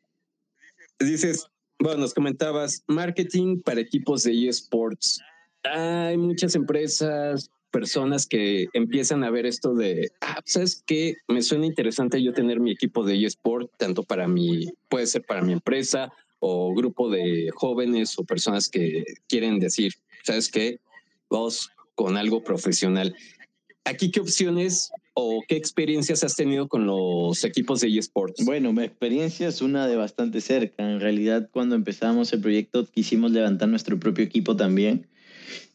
[0.98, 1.46] dices,
[1.78, 5.20] bueno, nos comentabas marketing para equipos de eSports.
[5.62, 11.16] Hay muchas empresas, personas que empiezan a ver esto de, ah, ¿sabes qué?
[11.28, 15.42] Me suena interesante yo tener mi equipo de eSport, tanto para mi, puede ser para
[15.42, 19.92] mi empresa o grupo de jóvenes o personas que quieren decir,
[20.26, 20.80] ¿sabes qué?
[21.30, 23.14] Vos con algo profesional.
[23.84, 28.44] ¿Aquí qué opciones o qué experiencias has tenido con los equipos de eSports?
[28.44, 30.90] Bueno, mi experiencia es una de bastante cerca.
[30.90, 35.06] En realidad, cuando empezamos el proyecto, quisimos levantar nuestro propio equipo también.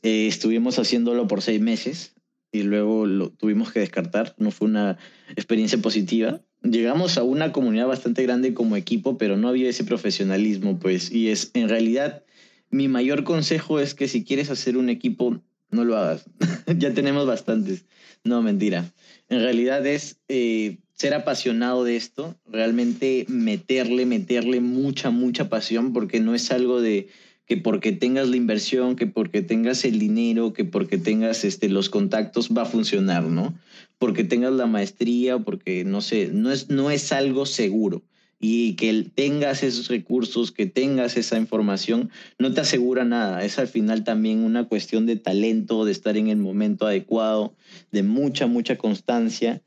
[0.03, 2.13] Eh, estuvimos haciéndolo por seis meses
[2.51, 4.35] y luego lo tuvimos que descartar.
[4.37, 4.97] No fue una
[5.37, 6.41] experiencia positiva.
[6.61, 11.09] Llegamos a una comunidad bastante grande como equipo, pero no había ese profesionalismo, pues.
[11.09, 12.23] Y es en realidad
[12.71, 16.25] mi mayor consejo es que si quieres hacer un equipo no lo hagas.
[16.77, 17.85] ya tenemos bastantes.
[18.23, 18.91] No, mentira.
[19.29, 26.19] En realidad es eh, ser apasionado de esto, realmente meterle, meterle mucha, mucha pasión, porque
[26.19, 27.07] no es algo de
[27.45, 31.89] que porque tengas la inversión, que porque tengas el dinero, que porque tengas este, los
[31.89, 33.57] contactos va a funcionar, ¿no?
[33.97, 38.03] Porque tengas la maestría, porque no sé, no es, no es algo seguro
[38.43, 43.45] y que tengas esos recursos, que tengas esa información, no te asegura nada.
[43.45, 47.53] Es al final también una cuestión de talento, de estar en el momento adecuado,
[47.91, 49.61] de mucha, mucha constancia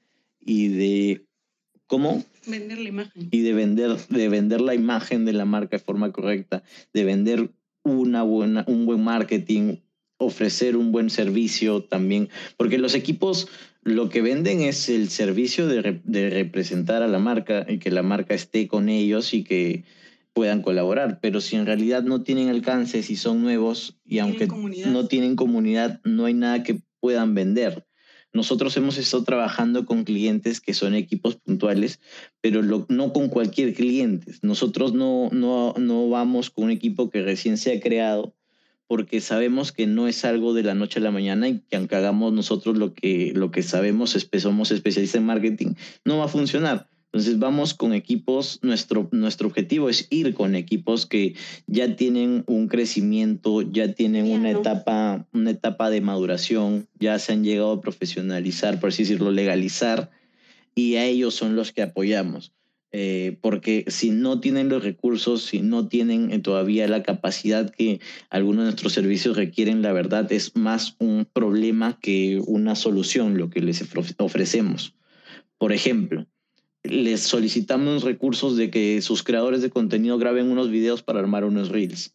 [0.45, 1.25] y de
[1.87, 5.83] cómo vender la imagen y de vender de vender la imagen de la marca de
[5.83, 7.51] forma correcta, de vender
[7.85, 9.77] una buena un buen marketing,
[10.25, 13.49] ofrecer un buen servicio también, porque los equipos
[13.83, 18.03] lo que venden es el servicio de, de, representar a la marca y que la
[18.03, 19.85] marca esté con ellos y que
[20.33, 21.21] puedan colaborar.
[21.21, 24.47] Pero si en realidad no tienen alcance, si son nuevos y aunque
[24.87, 27.87] no tienen comunidad, no hay nada que puedan vender.
[28.33, 32.01] Nosotros hemos estado trabajando con clientes que son equipos puntuales,
[32.41, 34.33] pero no con cualquier cliente.
[34.43, 38.35] Nosotros no, no, no vamos con un equipo que recién se ha creado
[38.87, 41.97] porque sabemos que no es algo de la noche a la mañana y que aunque
[41.97, 46.89] hagamos nosotros lo que, lo que sabemos, somos especialistas en marketing, no va a funcionar.
[47.15, 51.37] Entonces vamos con equipos, nuestro, nuestro objetivo es ir con equipos que
[51.69, 57.45] ya tienen un crecimiento, ya tienen una etapa, una etapa de maduración, ya se han
[57.45, 60.11] llegado a profesionalizar, por así decirlo, legalizar,
[60.75, 62.53] y a ellos son los que apoyamos.
[62.97, 67.99] Eh, porque si no tienen los recursos, si no tienen eh, todavía la capacidad que
[68.31, 73.51] algunos de nuestros servicios requieren, la verdad es más un problema que una solución lo
[73.51, 73.85] que les
[74.19, 74.95] ofrecemos.
[75.59, 76.29] Por ejemplo,
[76.85, 81.71] les solicitamos recursos de que sus creadores de contenido graben unos videos para armar unos
[81.71, 82.15] reels,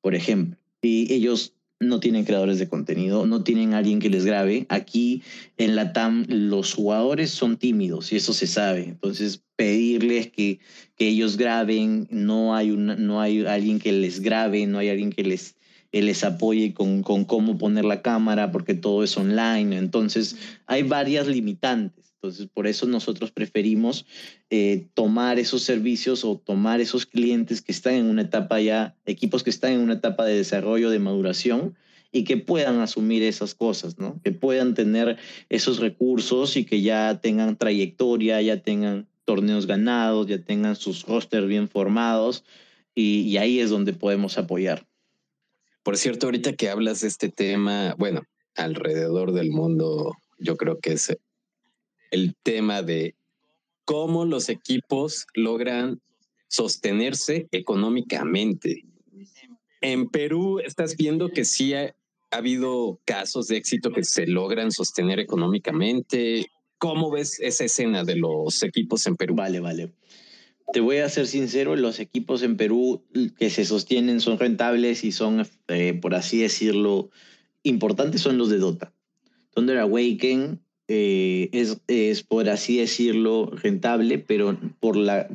[0.00, 4.66] por ejemplo, y ellos no tienen creadores de contenido, no tienen alguien que les grabe.
[4.68, 5.22] Aquí
[5.56, 8.84] en la TAM los jugadores son tímidos y eso se sabe.
[8.84, 10.58] Entonces pedirles que,
[10.96, 15.10] que ellos graben, no hay, una, no hay alguien que les grabe, no hay alguien
[15.10, 15.56] que les,
[15.92, 19.76] les apoye con, con cómo poner la cámara porque todo es online.
[19.76, 20.36] Entonces
[20.66, 22.07] hay varias limitantes.
[22.20, 24.04] Entonces, por eso nosotros preferimos
[24.50, 29.44] eh, tomar esos servicios o tomar esos clientes que están en una etapa ya, equipos
[29.44, 31.76] que están en una etapa de desarrollo, de maduración
[32.10, 34.20] y que puedan asumir esas cosas, ¿no?
[34.24, 35.16] Que puedan tener
[35.48, 41.46] esos recursos y que ya tengan trayectoria, ya tengan torneos ganados, ya tengan sus rosters
[41.46, 42.44] bien formados
[42.96, 44.88] y, y ahí es donde podemos apoyar.
[45.84, 48.22] Por cierto, ahorita que hablas de este tema, bueno,
[48.56, 51.16] alrededor del mundo, yo creo que es
[52.10, 53.14] el tema de
[53.84, 56.00] cómo los equipos logran
[56.48, 58.84] sostenerse económicamente.
[59.80, 61.94] En Perú estás viendo que sí ha,
[62.30, 66.50] habido casos de éxito que se logran sostener económicamente.
[66.76, 69.34] ¿Cómo ves esa escena de los equipos en Perú?
[69.34, 69.92] Vale, vale.
[70.72, 73.02] Te voy a ser sincero, los equipos en Perú
[73.38, 77.08] que se sostienen son rentables y son, eh, por así decirlo,
[77.62, 78.92] importantes son los de Dota.
[79.54, 85.28] Thunder Awaken eh, es, es, por así decirlo, rentable, pero por la...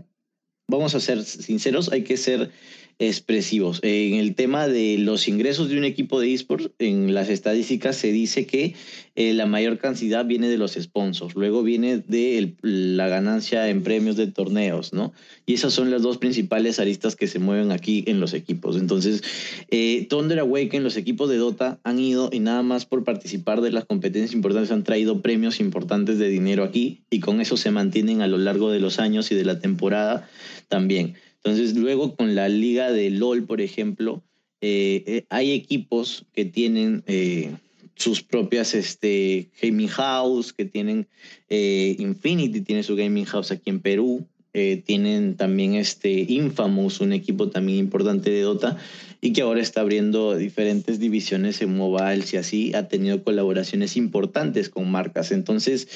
[0.68, 2.52] Vamos a ser sinceros, hay que ser
[3.00, 3.80] expresivos.
[3.84, 8.12] En el tema de los ingresos de un equipo de esports, en las estadísticas se
[8.12, 8.76] dice que
[9.16, 14.16] eh, la mayor cantidad viene de los sponsors, luego viene de la ganancia en premios
[14.16, 15.14] de torneos, ¿no?
[15.46, 18.76] Y esas son las dos principales aristas que se mueven aquí en los equipos.
[18.76, 19.22] Entonces,
[19.70, 23.72] eh, Thunder Awaken, los equipos de Dota han ido y nada más por participar de
[23.72, 28.24] las competencias importantes han traído premios importantes de dinero aquí y con eso se mantienen
[28.24, 30.28] a lo largo de los años y de la temporada
[30.70, 31.14] también.
[31.44, 34.24] Entonces, luego con la liga de LOL, por ejemplo,
[34.62, 37.04] eh, eh, hay equipos que tienen
[37.96, 41.08] sus propias este, gaming house, que tienen
[41.50, 44.28] Infinity, tiene su gaming house aquí en Perú,
[44.86, 48.78] tienen también este Infamous, un equipo también importante de Dota,
[49.22, 54.70] y que ahora está abriendo diferentes divisiones en mobile y así ha tenido colaboraciones importantes
[54.70, 55.32] con marcas.
[55.32, 55.88] Entonces,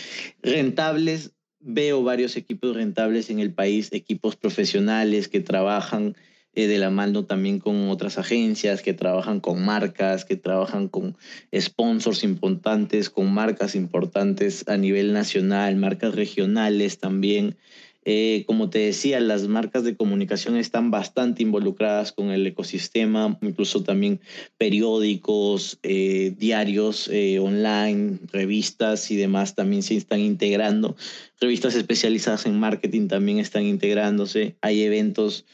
[0.42, 6.16] rentables veo varios equipos rentables en el país, equipos profesionales que trabajan
[6.58, 11.16] eh, de la mano también con otras agencias, que trabajan con marcas, que trabajan con
[11.56, 17.58] sponsors importantes, con marcas importantes a nivel nacional, marcas regionales también.
[18.06, 23.84] Eh, como te decía, las marcas de comunicación están bastante involucradas con el ecosistema, incluso
[23.84, 24.20] también
[24.58, 27.08] periódicos, eh, diarios
[27.40, 30.96] online, revistas y demás también se están integrando.
[31.40, 34.56] Revistas especializadas en marketing también están integrándose.
[34.62, 35.46] Hay eventos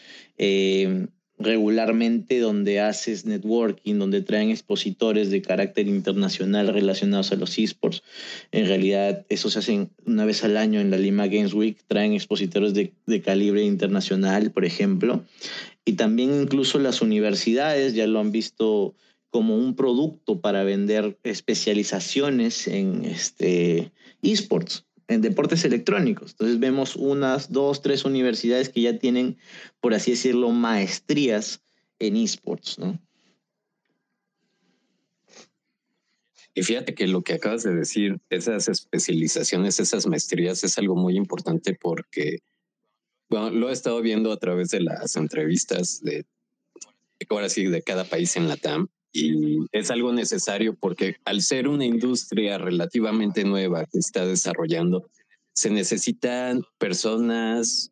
[1.44, 8.04] regularmente donde haces networking, donde traen expositores de carácter internacional relacionados a los esports.
[8.52, 12.14] En realidad, eso se hace una vez al año en la Lima Games Week, traen
[12.14, 15.24] expositores de, de calibre internacional, por ejemplo.
[15.86, 18.96] Y también incluso las universidades ya lo han visto
[19.30, 26.32] como un producto para vender especializaciones en este, esports en deportes electrónicos.
[26.32, 29.38] Entonces vemos unas, dos, tres universidades que ya tienen,
[29.80, 31.62] por así decirlo, maestrías
[32.00, 33.00] en esports, ¿no?
[36.56, 41.16] Y fíjate que lo que acabas de decir, esas especializaciones, esas maestrías, es algo muy
[41.16, 42.40] importante porque,
[43.30, 46.26] lo he estado viendo a través de las entrevistas de,
[47.30, 51.68] ahora sí, de cada país en la TAM y es algo necesario porque al ser
[51.68, 55.08] una industria relativamente nueva que está desarrollando,
[55.54, 57.92] se necesitan personas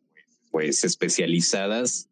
[0.49, 2.09] pues especializadas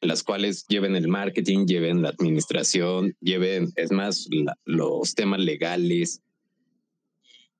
[0.00, 4.28] las cuales lleven el marketing, lleven la administración, lleven, es más,
[4.64, 6.20] los temas legales.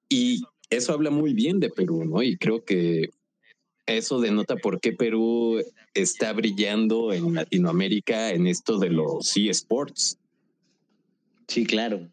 [0.09, 2.22] Y eso habla muy bien de Perú, ¿no?
[2.22, 3.11] Y creo que
[3.86, 5.62] eso denota por qué Perú
[5.95, 10.20] está brillando en Latinoamérica en esto de los eSports.
[11.51, 12.09] Sí, claro.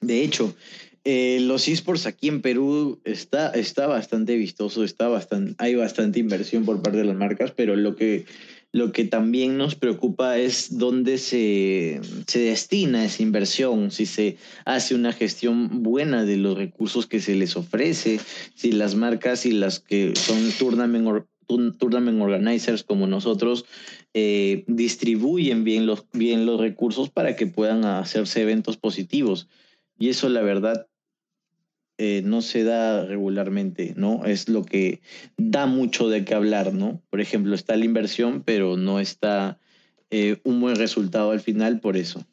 [0.00, 0.54] De hecho,
[1.02, 6.64] eh, los esports aquí en Perú está, está bastante vistoso, está bastante, hay bastante inversión
[6.64, 8.26] por parte de las marcas, pero lo que,
[8.70, 14.94] lo que también nos preocupa es dónde se, se destina esa inversión, si se hace
[14.94, 18.20] una gestión buena de los recursos que se les ofrece,
[18.54, 21.26] si las marcas y las que son tournament,
[21.78, 23.64] tournament organizers como nosotros
[24.12, 29.48] eh, distribuyen bien los, bien los recursos para que puedan hacerse eventos positivos.
[29.98, 30.88] Y eso la verdad
[31.98, 34.24] eh, no se da regularmente, ¿no?
[34.24, 35.00] Es lo que
[35.36, 37.02] da mucho de qué hablar, ¿no?
[37.10, 39.58] Por ejemplo, está la inversión, pero no está
[40.10, 42.26] eh, un buen resultado al final por eso.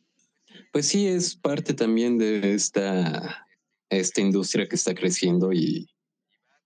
[0.72, 3.46] Pues sí, es parte también de esta,
[3.90, 5.90] esta industria que está creciendo y,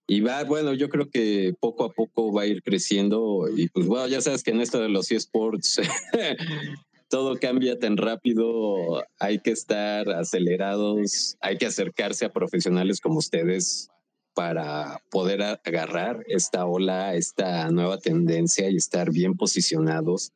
[0.06, 3.86] y va, bueno, yo creo que poco a poco va a ir creciendo y pues
[3.86, 5.80] bueno, ya sabes que en esto de los eSports
[7.08, 13.90] todo cambia tan rápido, hay que estar acelerados, hay que acercarse a profesionales como ustedes
[14.34, 20.32] para poder agarrar esta ola, esta nueva tendencia y estar bien posicionados.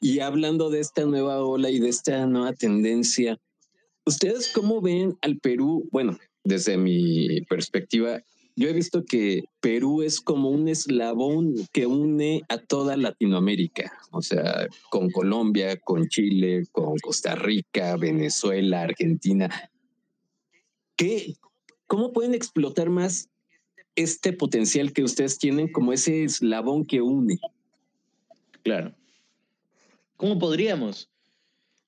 [0.00, 3.38] Y hablando de esta nueva ola y de esta nueva tendencia,
[4.06, 5.88] ¿ustedes cómo ven al Perú?
[5.90, 8.22] Bueno, desde mi perspectiva,
[8.60, 14.20] yo he visto que Perú es como un eslabón que une a toda Latinoamérica, o
[14.20, 19.48] sea, con Colombia, con Chile, con Costa Rica, Venezuela, Argentina.
[20.94, 21.36] ¿Qué,
[21.86, 23.30] ¿Cómo pueden explotar más
[23.96, 27.40] este potencial que ustedes tienen como ese eslabón que une?
[28.62, 28.94] Claro.
[30.18, 31.09] ¿Cómo podríamos?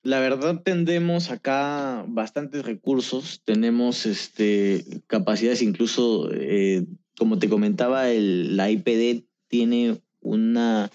[0.03, 6.85] La verdad tendemos acá bastantes recursos, tenemos este, capacidades incluso, eh,
[7.17, 10.91] como te comentaba, el, la IPD tiene una,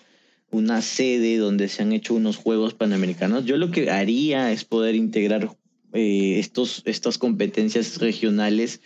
[0.50, 3.46] una sede donde se han hecho unos juegos panamericanos.
[3.46, 5.56] Yo lo que haría es poder integrar
[5.92, 8.80] eh, estos, estas competencias regionales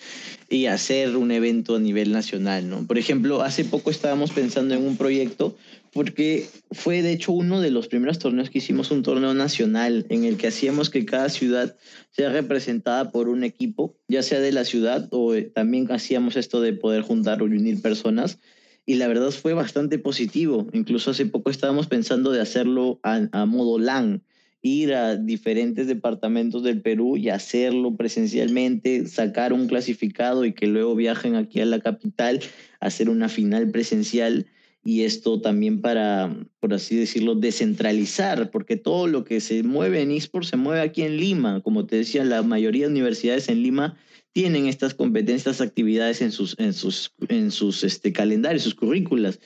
[0.49, 2.87] y hacer un evento a nivel nacional, ¿no?
[2.87, 5.57] Por ejemplo, hace poco estábamos pensando en un proyecto
[5.93, 10.25] porque fue de hecho uno de los primeros torneos que hicimos un torneo nacional en
[10.25, 11.77] el que hacíamos que cada ciudad
[12.11, 16.61] sea representada por un equipo, ya sea de la ciudad o eh, también hacíamos esto
[16.61, 18.39] de poder juntar o unir personas
[18.87, 20.67] y la verdad fue bastante positivo.
[20.73, 24.23] Incluso hace poco estábamos pensando de hacerlo a, a modo LAN,
[24.63, 30.95] ir a diferentes departamentos del Perú y hacerlo presencialmente, sacar un clasificado y que luego
[30.95, 32.41] viajen aquí a la capital,
[32.79, 34.47] hacer una final presencial
[34.85, 40.11] y esto también para, por así decirlo, descentralizar, porque todo lo que se mueve en
[40.11, 41.61] eSports se mueve aquí en Lima.
[41.61, 43.97] Como te decía, la mayoría de universidades en Lima
[44.33, 49.39] tienen estas competencias, actividades en sus, en sus, en sus este, calendarios, sus currículas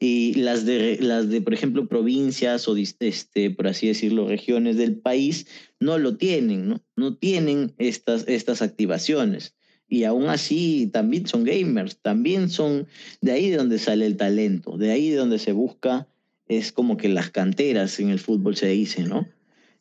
[0.00, 4.96] y las de, las de, por ejemplo, provincias o, este, por así decirlo, regiones del
[4.96, 5.46] país
[5.80, 6.84] no lo tienen, ¿no?
[6.96, 9.54] No tienen estas, estas activaciones.
[9.88, 12.86] Y aún así también son gamers, también son
[13.20, 16.08] de ahí de donde sale el talento, de ahí de donde se busca,
[16.48, 19.28] es como que las canteras en el fútbol se dice, ¿no?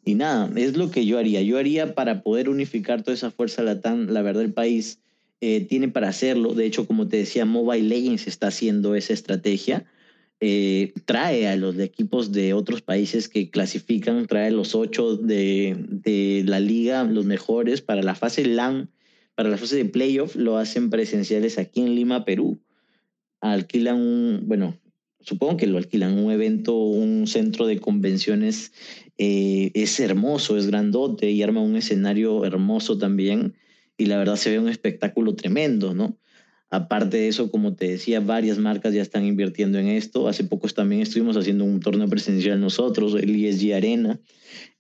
[0.05, 1.41] Y nada, es lo que yo haría.
[1.41, 4.99] Yo haría para poder unificar toda esa fuerza latán, la verdad el país
[5.41, 6.53] eh, tiene para hacerlo.
[6.53, 9.85] De hecho, como te decía, Mobile Legends está haciendo esa estrategia
[10.45, 16.43] eh, trae a los equipos de otros países que clasifican, trae los ocho de, de,
[16.45, 18.89] la liga, los mejores, para la fase LAN,
[19.35, 22.59] para la fase de playoff, lo hacen presenciales aquí en Lima, Perú.
[23.39, 24.77] Alquilan un, bueno,
[25.21, 28.73] supongo que lo alquilan, un evento, un centro de convenciones
[29.17, 33.53] eh, es hermoso, es grandote y arma un escenario hermoso también
[33.97, 36.17] y la verdad se ve un espectáculo tremendo, ¿no?
[36.73, 40.27] Aparte de eso, como te decía, varias marcas ya están invirtiendo en esto.
[40.27, 44.19] Hace pocos también estuvimos haciendo un torneo presencial nosotros, el ESG Arena,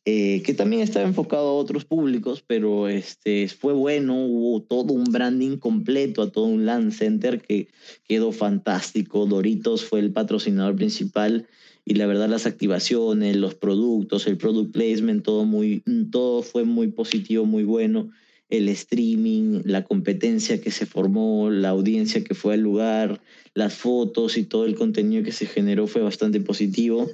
[0.03, 5.03] eh, que también estaba enfocado a otros públicos, pero este, fue bueno, hubo todo un
[5.03, 7.67] branding completo a todo un land center que
[8.07, 9.27] quedó fantástico.
[9.27, 11.45] Doritos fue el patrocinador principal
[11.85, 16.87] y la verdad las activaciones, los productos, el product placement, todo, muy, todo fue muy
[16.87, 18.09] positivo, muy bueno
[18.49, 23.21] el streaming, la competencia que se formó, la audiencia que fue al lugar,
[23.53, 27.09] las fotos y todo el contenido que se generó fue bastante positivo.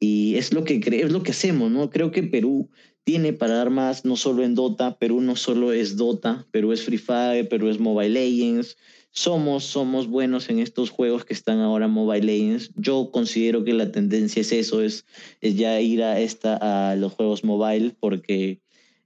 [0.00, 1.90] Y es lo que, es lo que hacemos, ¿no?
[1.90, 2.68] Creo que Perú
[3.04, 6.82] tiene para dar más, no solo en Dota, Perú no solo es Dota, Perú es
[6.82, 8.76] Free Fire, Perú es Mobile Legends.
[9.10, 12.72] Somos, somos buenos en estos juegos que están ahora Mobile Legends.
[12.74, 15.06] Yo considero que la tendencia es eso, es,
[15.40, 16.56] es ya ir a, esta,
[16.90, 18.60] a los juegos mobile porque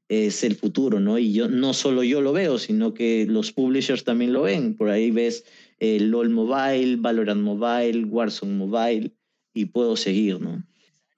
[0.09, 1.19] es el futuro, ¿no?
[1.19, 4.75] Y yo no solo yo lo veo, sino que los publishers también lo ven.
[4.75, 5.45] Por ahí ves
[5.81, 9.13] eh, LOL Mobile, Valorant Mobile, Warzone Mobile
[9.53, 10.65] y puedo seguir, ¿no?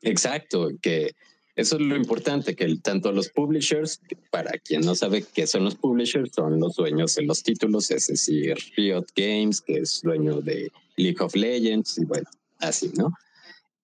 [0.03, 1.12] Exacto, que
[1.57, 5.74] eso es lo importante, que tanto los publishers, para quien no sabe qué son los
[5.74, 10.72] publishers, son los dueños de los títulos, es decir, Riot Games, que es dueño de
[10.97, 12.28] League of Legends, y bueno,
[12.61, 13.12] así, ¿no?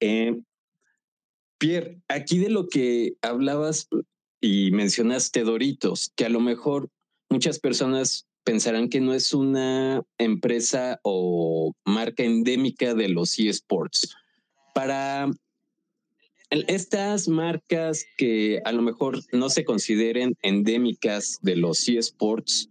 [0.00, 0.40] Eh,
[1.58, 3.88] Pierre, aquí de lo que hablabas
[4.40, 6.90] y mencionaste Doritos, que a lo mejor
[7.28, 14.14] muchas personas pensarán que no es una empresa o marca endémica de los eSports.
[14.74, 15.28] Para
[16.50, 22.68] estas marcas que a lo mejor no se consideren endémicas de los eSports,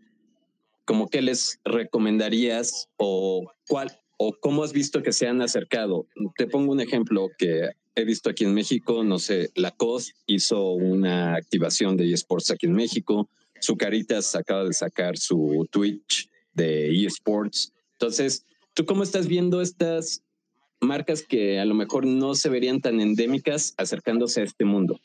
[0.86, 6.08] ¿cómo que les recomendarías o cuál o cómo has visto que se han acercado?
[6.38, 10.72] Te pongo un ejemplo que he visto aquí en México, no sé, la COS hizo
[10.72, 13.30] una activación de eSports aquí en México,
[13.60, 17.74] su Caritas acaba de sacar su Twitch de eSports.
[17.94, 20.24] Entonces, ¿tú cómo estás viendo estas
[20.82, 25.00] marcas que a lo mejor no se verían tan endémicas acercándose a este mundo?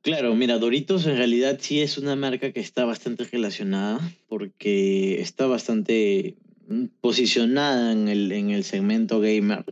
[0.00, 5.46] Claro, mira, Doritos en realidad sí es una marca que está bastante relacionada porque está
[5.46, 6.36] bastante
[7.00, 9.64] posicionada en el, en el segmento gamer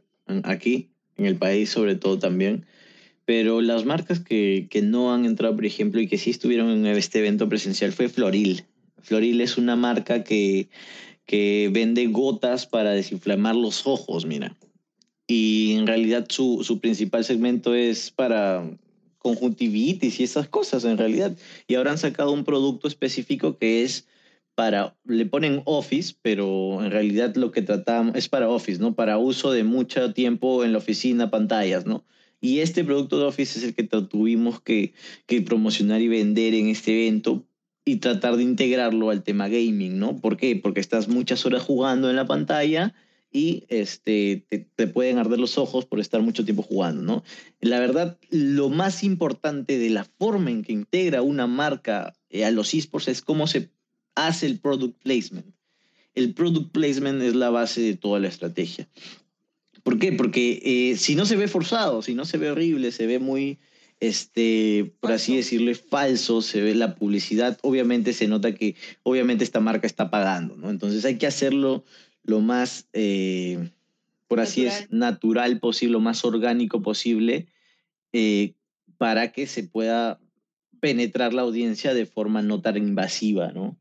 [0.43, 2.67] aquí en el país sobre todo también.
[3.25, 6.87] Pero las marcas que, que no han entrado, por ejemplo, y que sí estuvieron en
[6.87, 8.65] este evento presencial fue Floril.
[9.03, 10.69] Floril es una marca que,
[11.27, 14.57] que vende gotas para desinflamar los ojos, mira.
[15.27, 18.65] Y en realidad su, su principal segmento es para
[19.19, 21.37] conjuntivitis y esas cosas en realidad.
[21.67, 24.07] Y ahora han sacado un producto específico que es
[24.57, 28.95] para, le ponen Office, pero en realidad lo que tratamos es para Office, ¿no?
[28.95, 32.05] Para uso de mucho tiempo en la oficina, pantallas, ¿no?
[32.41, 34.95] Y este producto de Office es el que tuvimos que,
[35.27, 37.47] que promocionar y vender en este evento
[37.85, 40.17] y tratar de integrarlo al tema gaming, ¿no?
[40.17, 40.57] ¿Por qué?
[40.57, 42.95] Porque estás muchas horas jugando en la pantalla
[43.31, 47.25] y este, te, te, pueden arder los ojos por estar mucho tiempo jugando, ¿no?
[47.61, 52.51] La verdad, lo más importante de la forma en que integra una marca eh, a
[52.51, 53.76] los esports es cómo se
[54.17, 55.47] hace el product placement.
[56.15, 58.89] El product placement es la base de toda la estrategia.
[59.85, 60.13] ¿Por qué?
[60.13, 63.61] Porque eh, si no se ve forzado, si no se ve horrible, se ve muy,
[64.01, 69.61] este, por así decirlo, falso, se ve la publicidad, obviamente se nota que obviamente esta
[69.61, 70.71] marca está pagando, ¿no?
[70.71, 71.85] Entonces hay que hacerlo
[72.25, 73.71] lo más, eh,
[74.27, 74.83] por así natural.
[74.83, 77.47] es, natural posible, lo más orgánico posible,
[78.13, 78.55] eh,
[78.99, 80.19] para que se pueda
[80.81, 83.79] penetrar la audiencia de forma no tan invasiva, ¿no?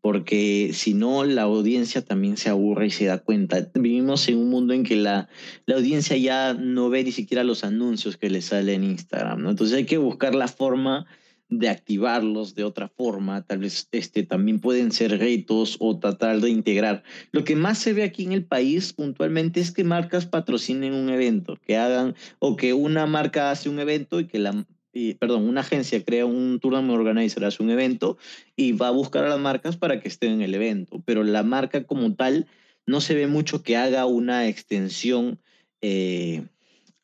[0.00, 3.70] Porque si no, la audiencia también se aburre y se da cuenta.
[3.74, 5.28] Vivimos en un mundo en que la,
[5.66, 9.50] la audiencia ya no ve ni siquiera los anuncios que le salen en Instagram, ¿no?
[9.50, 11.06] Entonces hay que buscar la forma
[11.50, 16.48] de activarlos de otra forma, tal vez este, también pueden ser retos o tratar de
[16.48, 17.02] integrar.
[17.32, 21.10] Lo que más se ve aquí en el país puntualmente es que marcas patrocinen un
[21.10, 25.48] evento, que hagan o que una marca hace un evento y que la y, perdón,
[25.48, 28.18] una agencia crea un tournament organizer, hace un evento
[28.56, 31.42] y va a buscar a las marcas para que estén en el evento, pero la
[31.42, 32.46] marca como tal
[32.86, 35.38] no se ve mucho que haga una extensión
[35.80, 36.44] eh,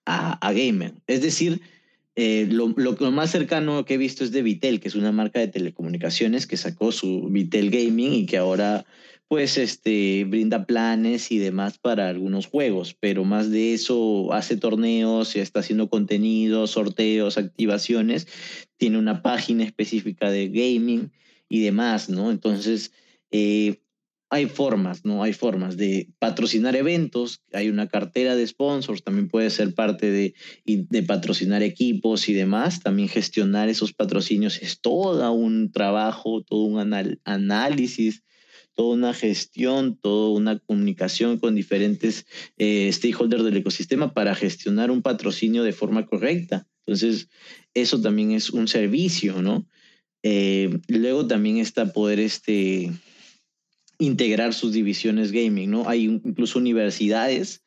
[0.05, 0.95] a, a, gamer.
[1.07, 1.61] Es decir,
[2.17, 5.13] eh, lo, lo, lo, más cercano que he visto es de Vitel, que es una
[5.13, 8.85] marca de telecomunicaciones que sacó su Vitel Gaming y que ahora
[9.29, 15.35] pues este, brinda planes y demás para algunos juegos, pero más de eso hace torneos,
[15.35, 18.29] está haciendo contenidos, sorteos, activaciones,
[18.77, 21.11] tiene una página específica de gaming
[21.49, 22.31] y demás, ¿no?
[22.31, 22.93] Entonces,
[23.33, 23.81] eh,
[24.29, 25.23] hay formas, ¿no?
[25.23, 30.35] Hay formas de patrocinar eventos, hay una cartera de sponsors, también puede ser parte de,
[30.65, 36.93] de patrocinar equipos y demás, también gestionar esos patrocinios es todo un trabajo, todo un
[37.25, 38.23] análisis,
[38.77, 42.27] toda una gestión, toda una comunicación con diferentes
[42.59, 46.69] eh, stakeholders del ecosistema para gestionar un patrocinio de forma correcta.
[46.87, 47.29] Entonces,
[47.75, 49.67] eso también es un servicio, ¿no?
[50.23, 52.93] Eh, luego también está poder este,
[53.99, 55.89] integrar sus divisiones gaming, ¿no?
[55.89, 57.63] Hay incluso universidades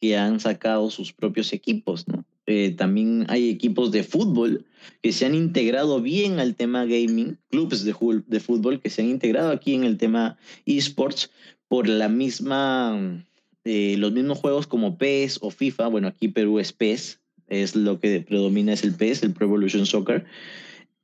[0.00, 2.24] que han sacado sus propios equipos, ¿no?
[2.50, 4.64] Eh, también hay equipos de fútbol
[5.02, 9.50] que se han integrado bien al tema gaming, clubes de, fútbol que se han integrado
[9.50, 11.30] aquí en el tema esports
[11.68, 13.22] por la misma,
[13.64, 18.00] eh, los mismos juegos como PES o FIFA, bueno, aquí Perú es PES, es lo
[18.00, 20.24] que predomina es el PES, el Pro Evolution Soccer,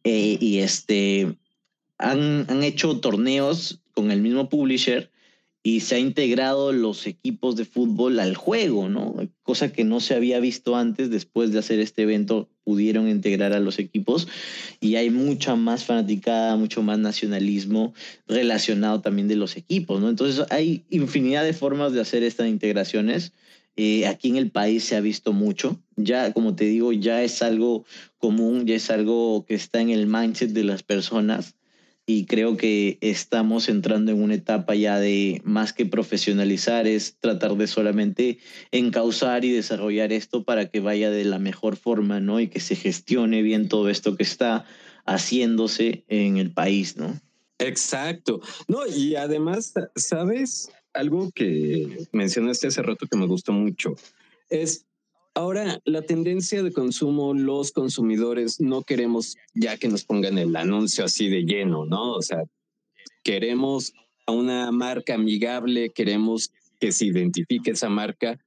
[0.03, 1.37] eh, y este,
[1.99, 5.11] han, han hecho torneos con el mismo publisher
[5.67, 9.17] y se ha integrado los equipos de fútbol al juego, ¿no?
[9.43, 13.61] Cosa que no se había visto antes, después de hacer este evento pudieron integrar a
[13.61, 14.29] los equipos
[14.79, 17.95] y hay mucha más fanaticada, mucho más nacionalismo
[18.29, 20.11] relacionado también de los equipos, ¿no?
[20.11, 23.33] Entonces hay infinidad de formas de hacer estas integraciones.
[23.77, 25.81] Eh, aquí en el país se ha visto mucho.
[25.97, 27.87] Ya, como te digo, ya es algo
[28.19, 31.55] común, ya es algo que está en el mindset de las personas
[32.07, 37.57] y creo que estamos entrando en una etapa ya de más que profesionalizar, es tratar
[37.57, 38.39] de solamente
[38.73, 42.41] encauzar y desarrollar esto para que vaya de la mejor forma, ¿no?
[42.41, 44.67] Y que se gestione bien todo esto que está
[45.07, 47.21] haciéndose en el país, ¿no?
[47.59, 48.41] Exacto.
[48.69, 50.71] No, y además, ¿sabes?
[50.93, 53.95] Algo que mencionaste hace rato que me gustó mucho
[54.51, 54.87] es
[55.35, 61.05] Ahora, la tendencia de consumo, los consumidores no queremos ya que nos pongan el anuncio
[61.05, 62.13] así de lleno, ¿no?
[62.13, 62.45] O sea,
[63.25, 63.93] queremos
[64.27, 68.39] a una marca amigable, queremos que se identifique esa marca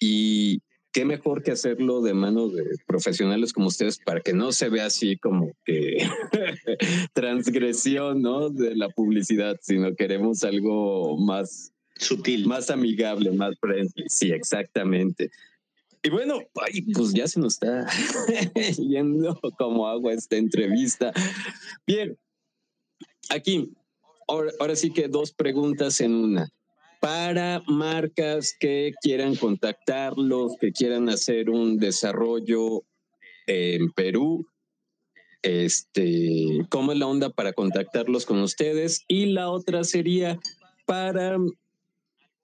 [0.00, 0.60] y
[0.90, 4.86] qué mejor que hacerlo de mano de profesionales como ustedes para que no se vea
[4.86, 5.98] así como que
[7.12, 8.48] transgresión, ¿no?
[8.48, 14.04] De la publicidad, sino queremos algo más sutil, más amigable, más friendly.
[14.08, 15.30] Sí, exactamente.
[16.06, 16.38] Y bueno,
[16.94, 17.84] pues ya se nos está
[18.78, 21.12] yendo como agua esta entrevista.
[21.84, 22.16] Bien,
[23.28, 23.72] aquí,
[24.28, 26.48] ahora, sí que dos preguntas en una.
[27.00, 32.84] Para marcas que quieran contactarlos, que quieran hacer un desarrollo
[33.48, 34.46] en Perú,
[35.42, 39.02] este, ¿cómo es la onda para contactarlos con ustedes?
[39.08, 40.38] Y la otra sería
[40.86, 41.36] para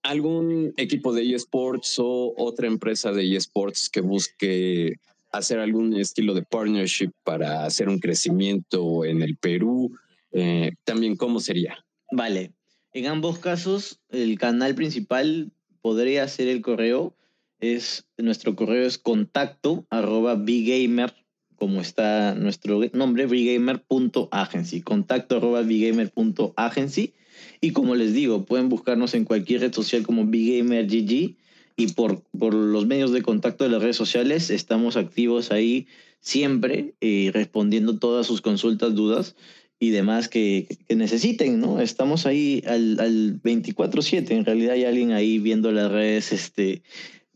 [0.02, 4.96] algún equipo de eSports o otra empresa de eSports que busque
[5.30, 9.96] hacer algún estilo de partnership para hacer un crecimiento en el Perú,
[10.32, 11.84] eh, también cómo sería.
[12.10, 12.52] Vale,
[12.92, 17.16] en ambos casos el canal principal podría ser el correo,
[17.60, 21.14] es nuestro correo es contacto arroba bgamer
[21.56, 27.14] como está nuestro nombre, bgamer.agency, contacto arroba bgamer.agency
[27.62, 31.36] y como les digo, pueden buscarnos en cualquier red social como BigGamerGG
[31.76, 35.86] y por, por los medios de contacto de las redes sociales estamos activos ahí
[36.20, 39.36] siempre eh, respondiendo todas sus consultas, dudas
[39.78, 41.80] y demás que, necesiten, ¿no?
[41.80, 46.82] Estamos ahí al, al 24/7, en realidad hay alguien ahí viendo las redes este,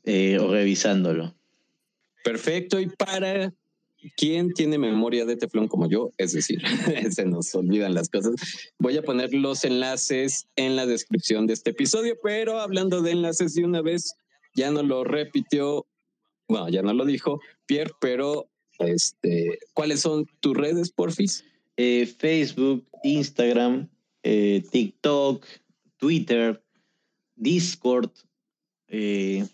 [0.05, 1.35] eh, o revisándolo.
[2.24, 3.53] Perfecto, y para
[4.16, 6.11] ¿Quién tiene memoria de teflón como yo?
[6.18, 6.62] Es decir,
[7.11, 8.34] se nos olvidan las cosas.
[8.78, 13.54] Voy a poner los enlaces en la descripción de este episodio, pero hablando de enlaces
[13.54, 14.14] de una vez,
[14.54, 15.86] ya no lo repitió,
[16.48, 18.48] bueno, ya no lo dijo Pierre, pero
[18.78, 21.44] este, ¿cuáles son tus redes, porfis?
[21.76, 23.88] Eh, Facebook, Instagram,
[24.22, 25.44] eh, TikTok,
[25.98, 26.62] Twitter,
[27.34, 28.11] Discord,
[28.88, 29.46] eh,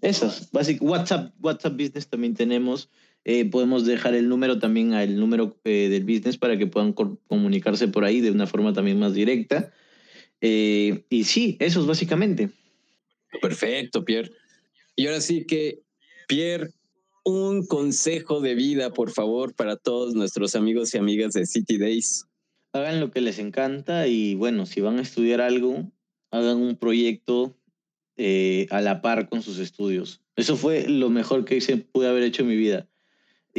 [0.00, 2.88] esas, básicamente WhatsApp, WhatsApp Business también tenemos.
[3.24, 7.88] Eh, podemos dejar el número también al número eh, del business para que puedan comunicarse
[7.88, 9.70] por ahí de una forma también más directa.
[10.40, 12.50] Eh, y sí, eso es básicamente.
[13.42, 14.30] Perfecto, Pierre.
[14.96, 15.82] Y ahora sí que,
[16.26, 16.70] Pierre,
[17.24, 22.26] un consejo de vida, por favor, para todos nuestros amigos y amigas de City Days.
[22.72, 25.90] Hagan lo que les encanta y bueno, si van a estudiar algo,
[26.30, 27.54] hagan un proyecto
[28.70, 30.22] a la par con sus estudios.
[30.34, 32.87] Eso fue lo mejor que hice, pude haber hecho en mi vida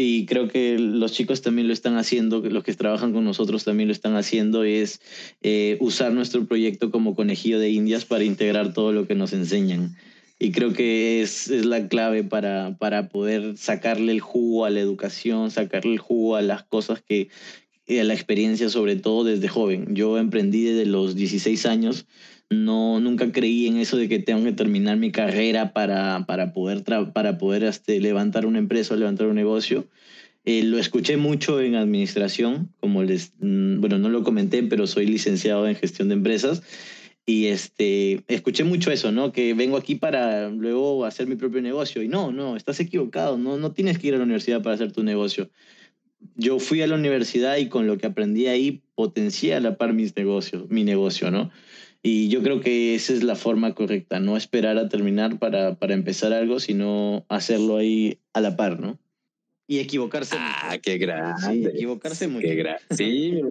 [0.01, 3.89] y creo que los chicos también lo están haciendo, los que trabajan con nosotros también
[3.89, 5.01] lo están haciendo, es
[5.41, 9.97] eh, usar nuestro proyecto como conejillo de indias para integrar todo lo que nos enseñan.
[10.39, 14.79] Y creo que es, es la clave para, para poder sacarle el jugo a la
[14.79, 17.27] educación, sacarle el jugo a las cosas que,
[17.89, 19.95] a la experiencia sobre todo desde joven.
[19.95, 22.05] Yo emprendí desde los 16 años,
[22.49, 26.83] No, nunca creí en eso de que tengo que terminar mi carrera para, para poder,
[26.83, 29.87] para poder este, levantar una empresa o levantar un negocio.
[30.45, 35.05] Eh, lo escuché mucho en administración, como les, mm, bueno, no lo comenté, pero soy
[35.05, 36.63] licenciado en gestión de empresas.
[37.27, 39.31] Y este, escuché mucho eso, ¿no?
[39.31, 42.01] Que vengo aquí para luego hacer mi propio negocio.
[42.01, 43.37] Y no, no, estás equivocado.
[43.37, 45.51] No, no tienes que ir a la universidad para hacer tu negocio.
[46.35, 49.93] Yo fui a la universidad y con lo que aprendí ahí potencié a la par
[49.93, 51.51] mis negocios, mi negocio, ¿no?
[52.01, 55.93] Y yo creo que esa es la forma correcta, no esperar a terminar para, para
[55.93, 58.97] empezar algo, sino hacerlo ahí a la par, ¿no?
[59.67, 60.35] Y equivocarse.
[60.39, 61.69] Ah, qué grande.
[61.69, 62.47] equivocarse mucho.
[62.47, 63.41] Qué Sí.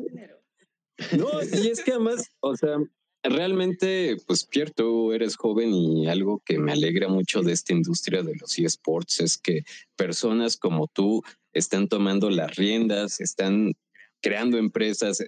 [1.16, 2.76] No, y es que además, o sea,
[3.22, 8.22] realmente, pues Pierre, tú eres joven y algo que me alegra mucho de esta industria
[8.22, 9.62] de los eSports es que
[9.96, 11.22] personas como tú
[11.52, 13.74] están tomando las riendas, están
[14.20, 15.24] creando empresas.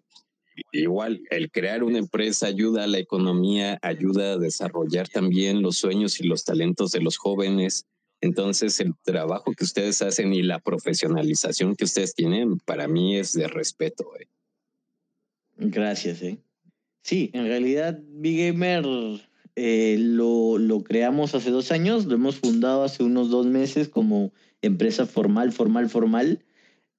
[0.72, 6.20] Igual, el crear una empresa ayuda a la economía, ayuda a desarrollar también los sueños
[6.20, 7.86] y los talentos de los jóvenes.
[8.20, 13.32] Entonces, el trabajo que ustedes hacen y la profesionalización que ustedes tienen, para mí es
[13.32, 14.04] de respeto.
[14.18, 14.26] Eh.
[15.56, 16.38] Gracias, eh.
[17.02, 18.84] Sí, en realidad Big Gamer
[19.56, 24.32] eh, lo, lo, creamos hace dos años, lo hemos fundado hace unos dos meses como
[24.60, 26.44] empresa formal, formal, formal.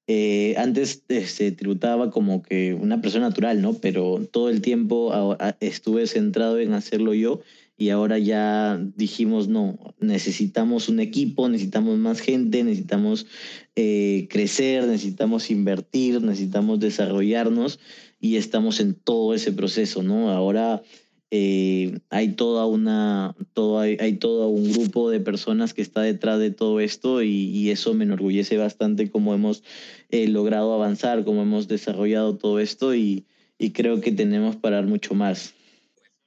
[0.08, 3.74] Eh, antes eh, se tributaba como que una persona natural, ¿no?
[3.76, 7.42] Pero todo el tiempo estuve centrado en hacerlo yo
[7.78, 13.26] y ahora ya dijimos, no, necesitamos un equipo, necesitamos más gente, necesitamos
[13.74, 17.80] crecer, necesitamos invertir, necesitamos desarrollarnos
[18.20, 20.30] y estamos en todo ese proceso, ¿no?
[20.30, 20.84] Ahora
[21.32, 26.52] eh, hay toda una, todo hay, todo un grupo de personas que está detrás de
[26.52, 29.64] todo esto y, eso me enorgullece bastante cómo hemos
[30.10, 33.26] eh, logrado avanzar, cómo hemos desarrollado todo esto y,
[33.58, 35.54] y creo que tenemos para dar mucho más.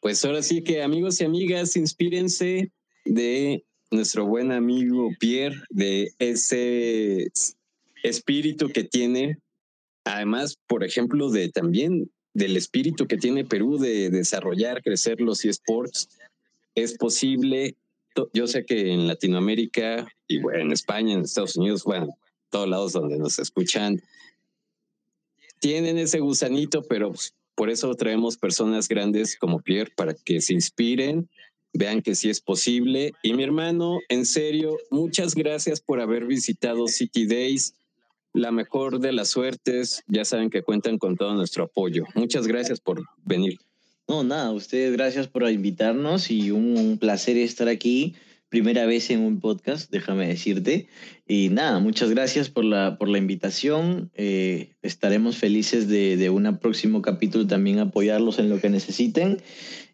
[0.00, 2.72] Pues ahora sí que amigos y amigas, inspírense
[3.04, 7.30] de nuestro buen amigo Pierre, de ese
[8.02, 9.38] espíritu que tiene
[10.04, 16.08] Además, por ejemplo, de también del espíritu que tiene Perú de desarrollar, crecer los eSports,
[16.74, 17.76] es posible.
[18.32, 22.08] Yo sé que en Latinoamérica y bueno, en España, en Estados Unidos, bueno,
[22.50, 24.02] todos lados donde nos escuchan,
[25.60, 30.52] tienen ese gusanito, pero pues, por eso traemos personas grandes como Pierre para que se
[30.52, 31.28] inspiren,
[31.72, 33.12] vean que sí es posible.
[33.22, 37.74] Y mi hermano, en serio, muchas gracias por haber visitado City Days
[38.34, 40.02] la mejor de las suertes.
[40.06, 42.04] Ya saben que cuentan con todo nuestro apoyo.
[42.14, 43.58] Muchas gracias por venir.
[44.06, 48.14] No, nada, ustedes gracias por invitarnos y un, placer estar aquí.
[48.50, 50.88] Primera vez en un podcast, déjame decirte.
[51.26, 54.10] Y nada, muchas gracias por la, por la invitación.
[54.14, 59.38] Eh, estaremos felices de, de un próximo capítulo también apoyarlos en lo que necesiten.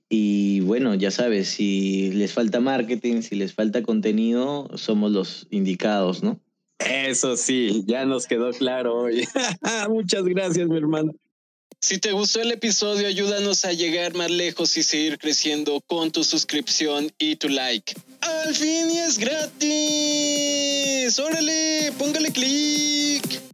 [0.09, 6.25] Y bueno, ya sabes, si les falta marketing, si les falta contenido, somos los indicados,
[6.25, 6.41] ¿no?
[6.87, 9.27] Eso sí, ya nos quedó claro hoy.
[9.89, 11.13] Muchas gracias, mi hermano.
[11.83, 16.25] Si te gustó el episodio, ayúdanos a llegar más lejos y seguir creciendo con tu
[16.25, 17.95] suscripción y tu like.
[18.21, 21.19] ¡Al fin y es gratis!
[21.19, 21.93] ¡Órale!
[21.97, 23.50] ¡Póngale clic!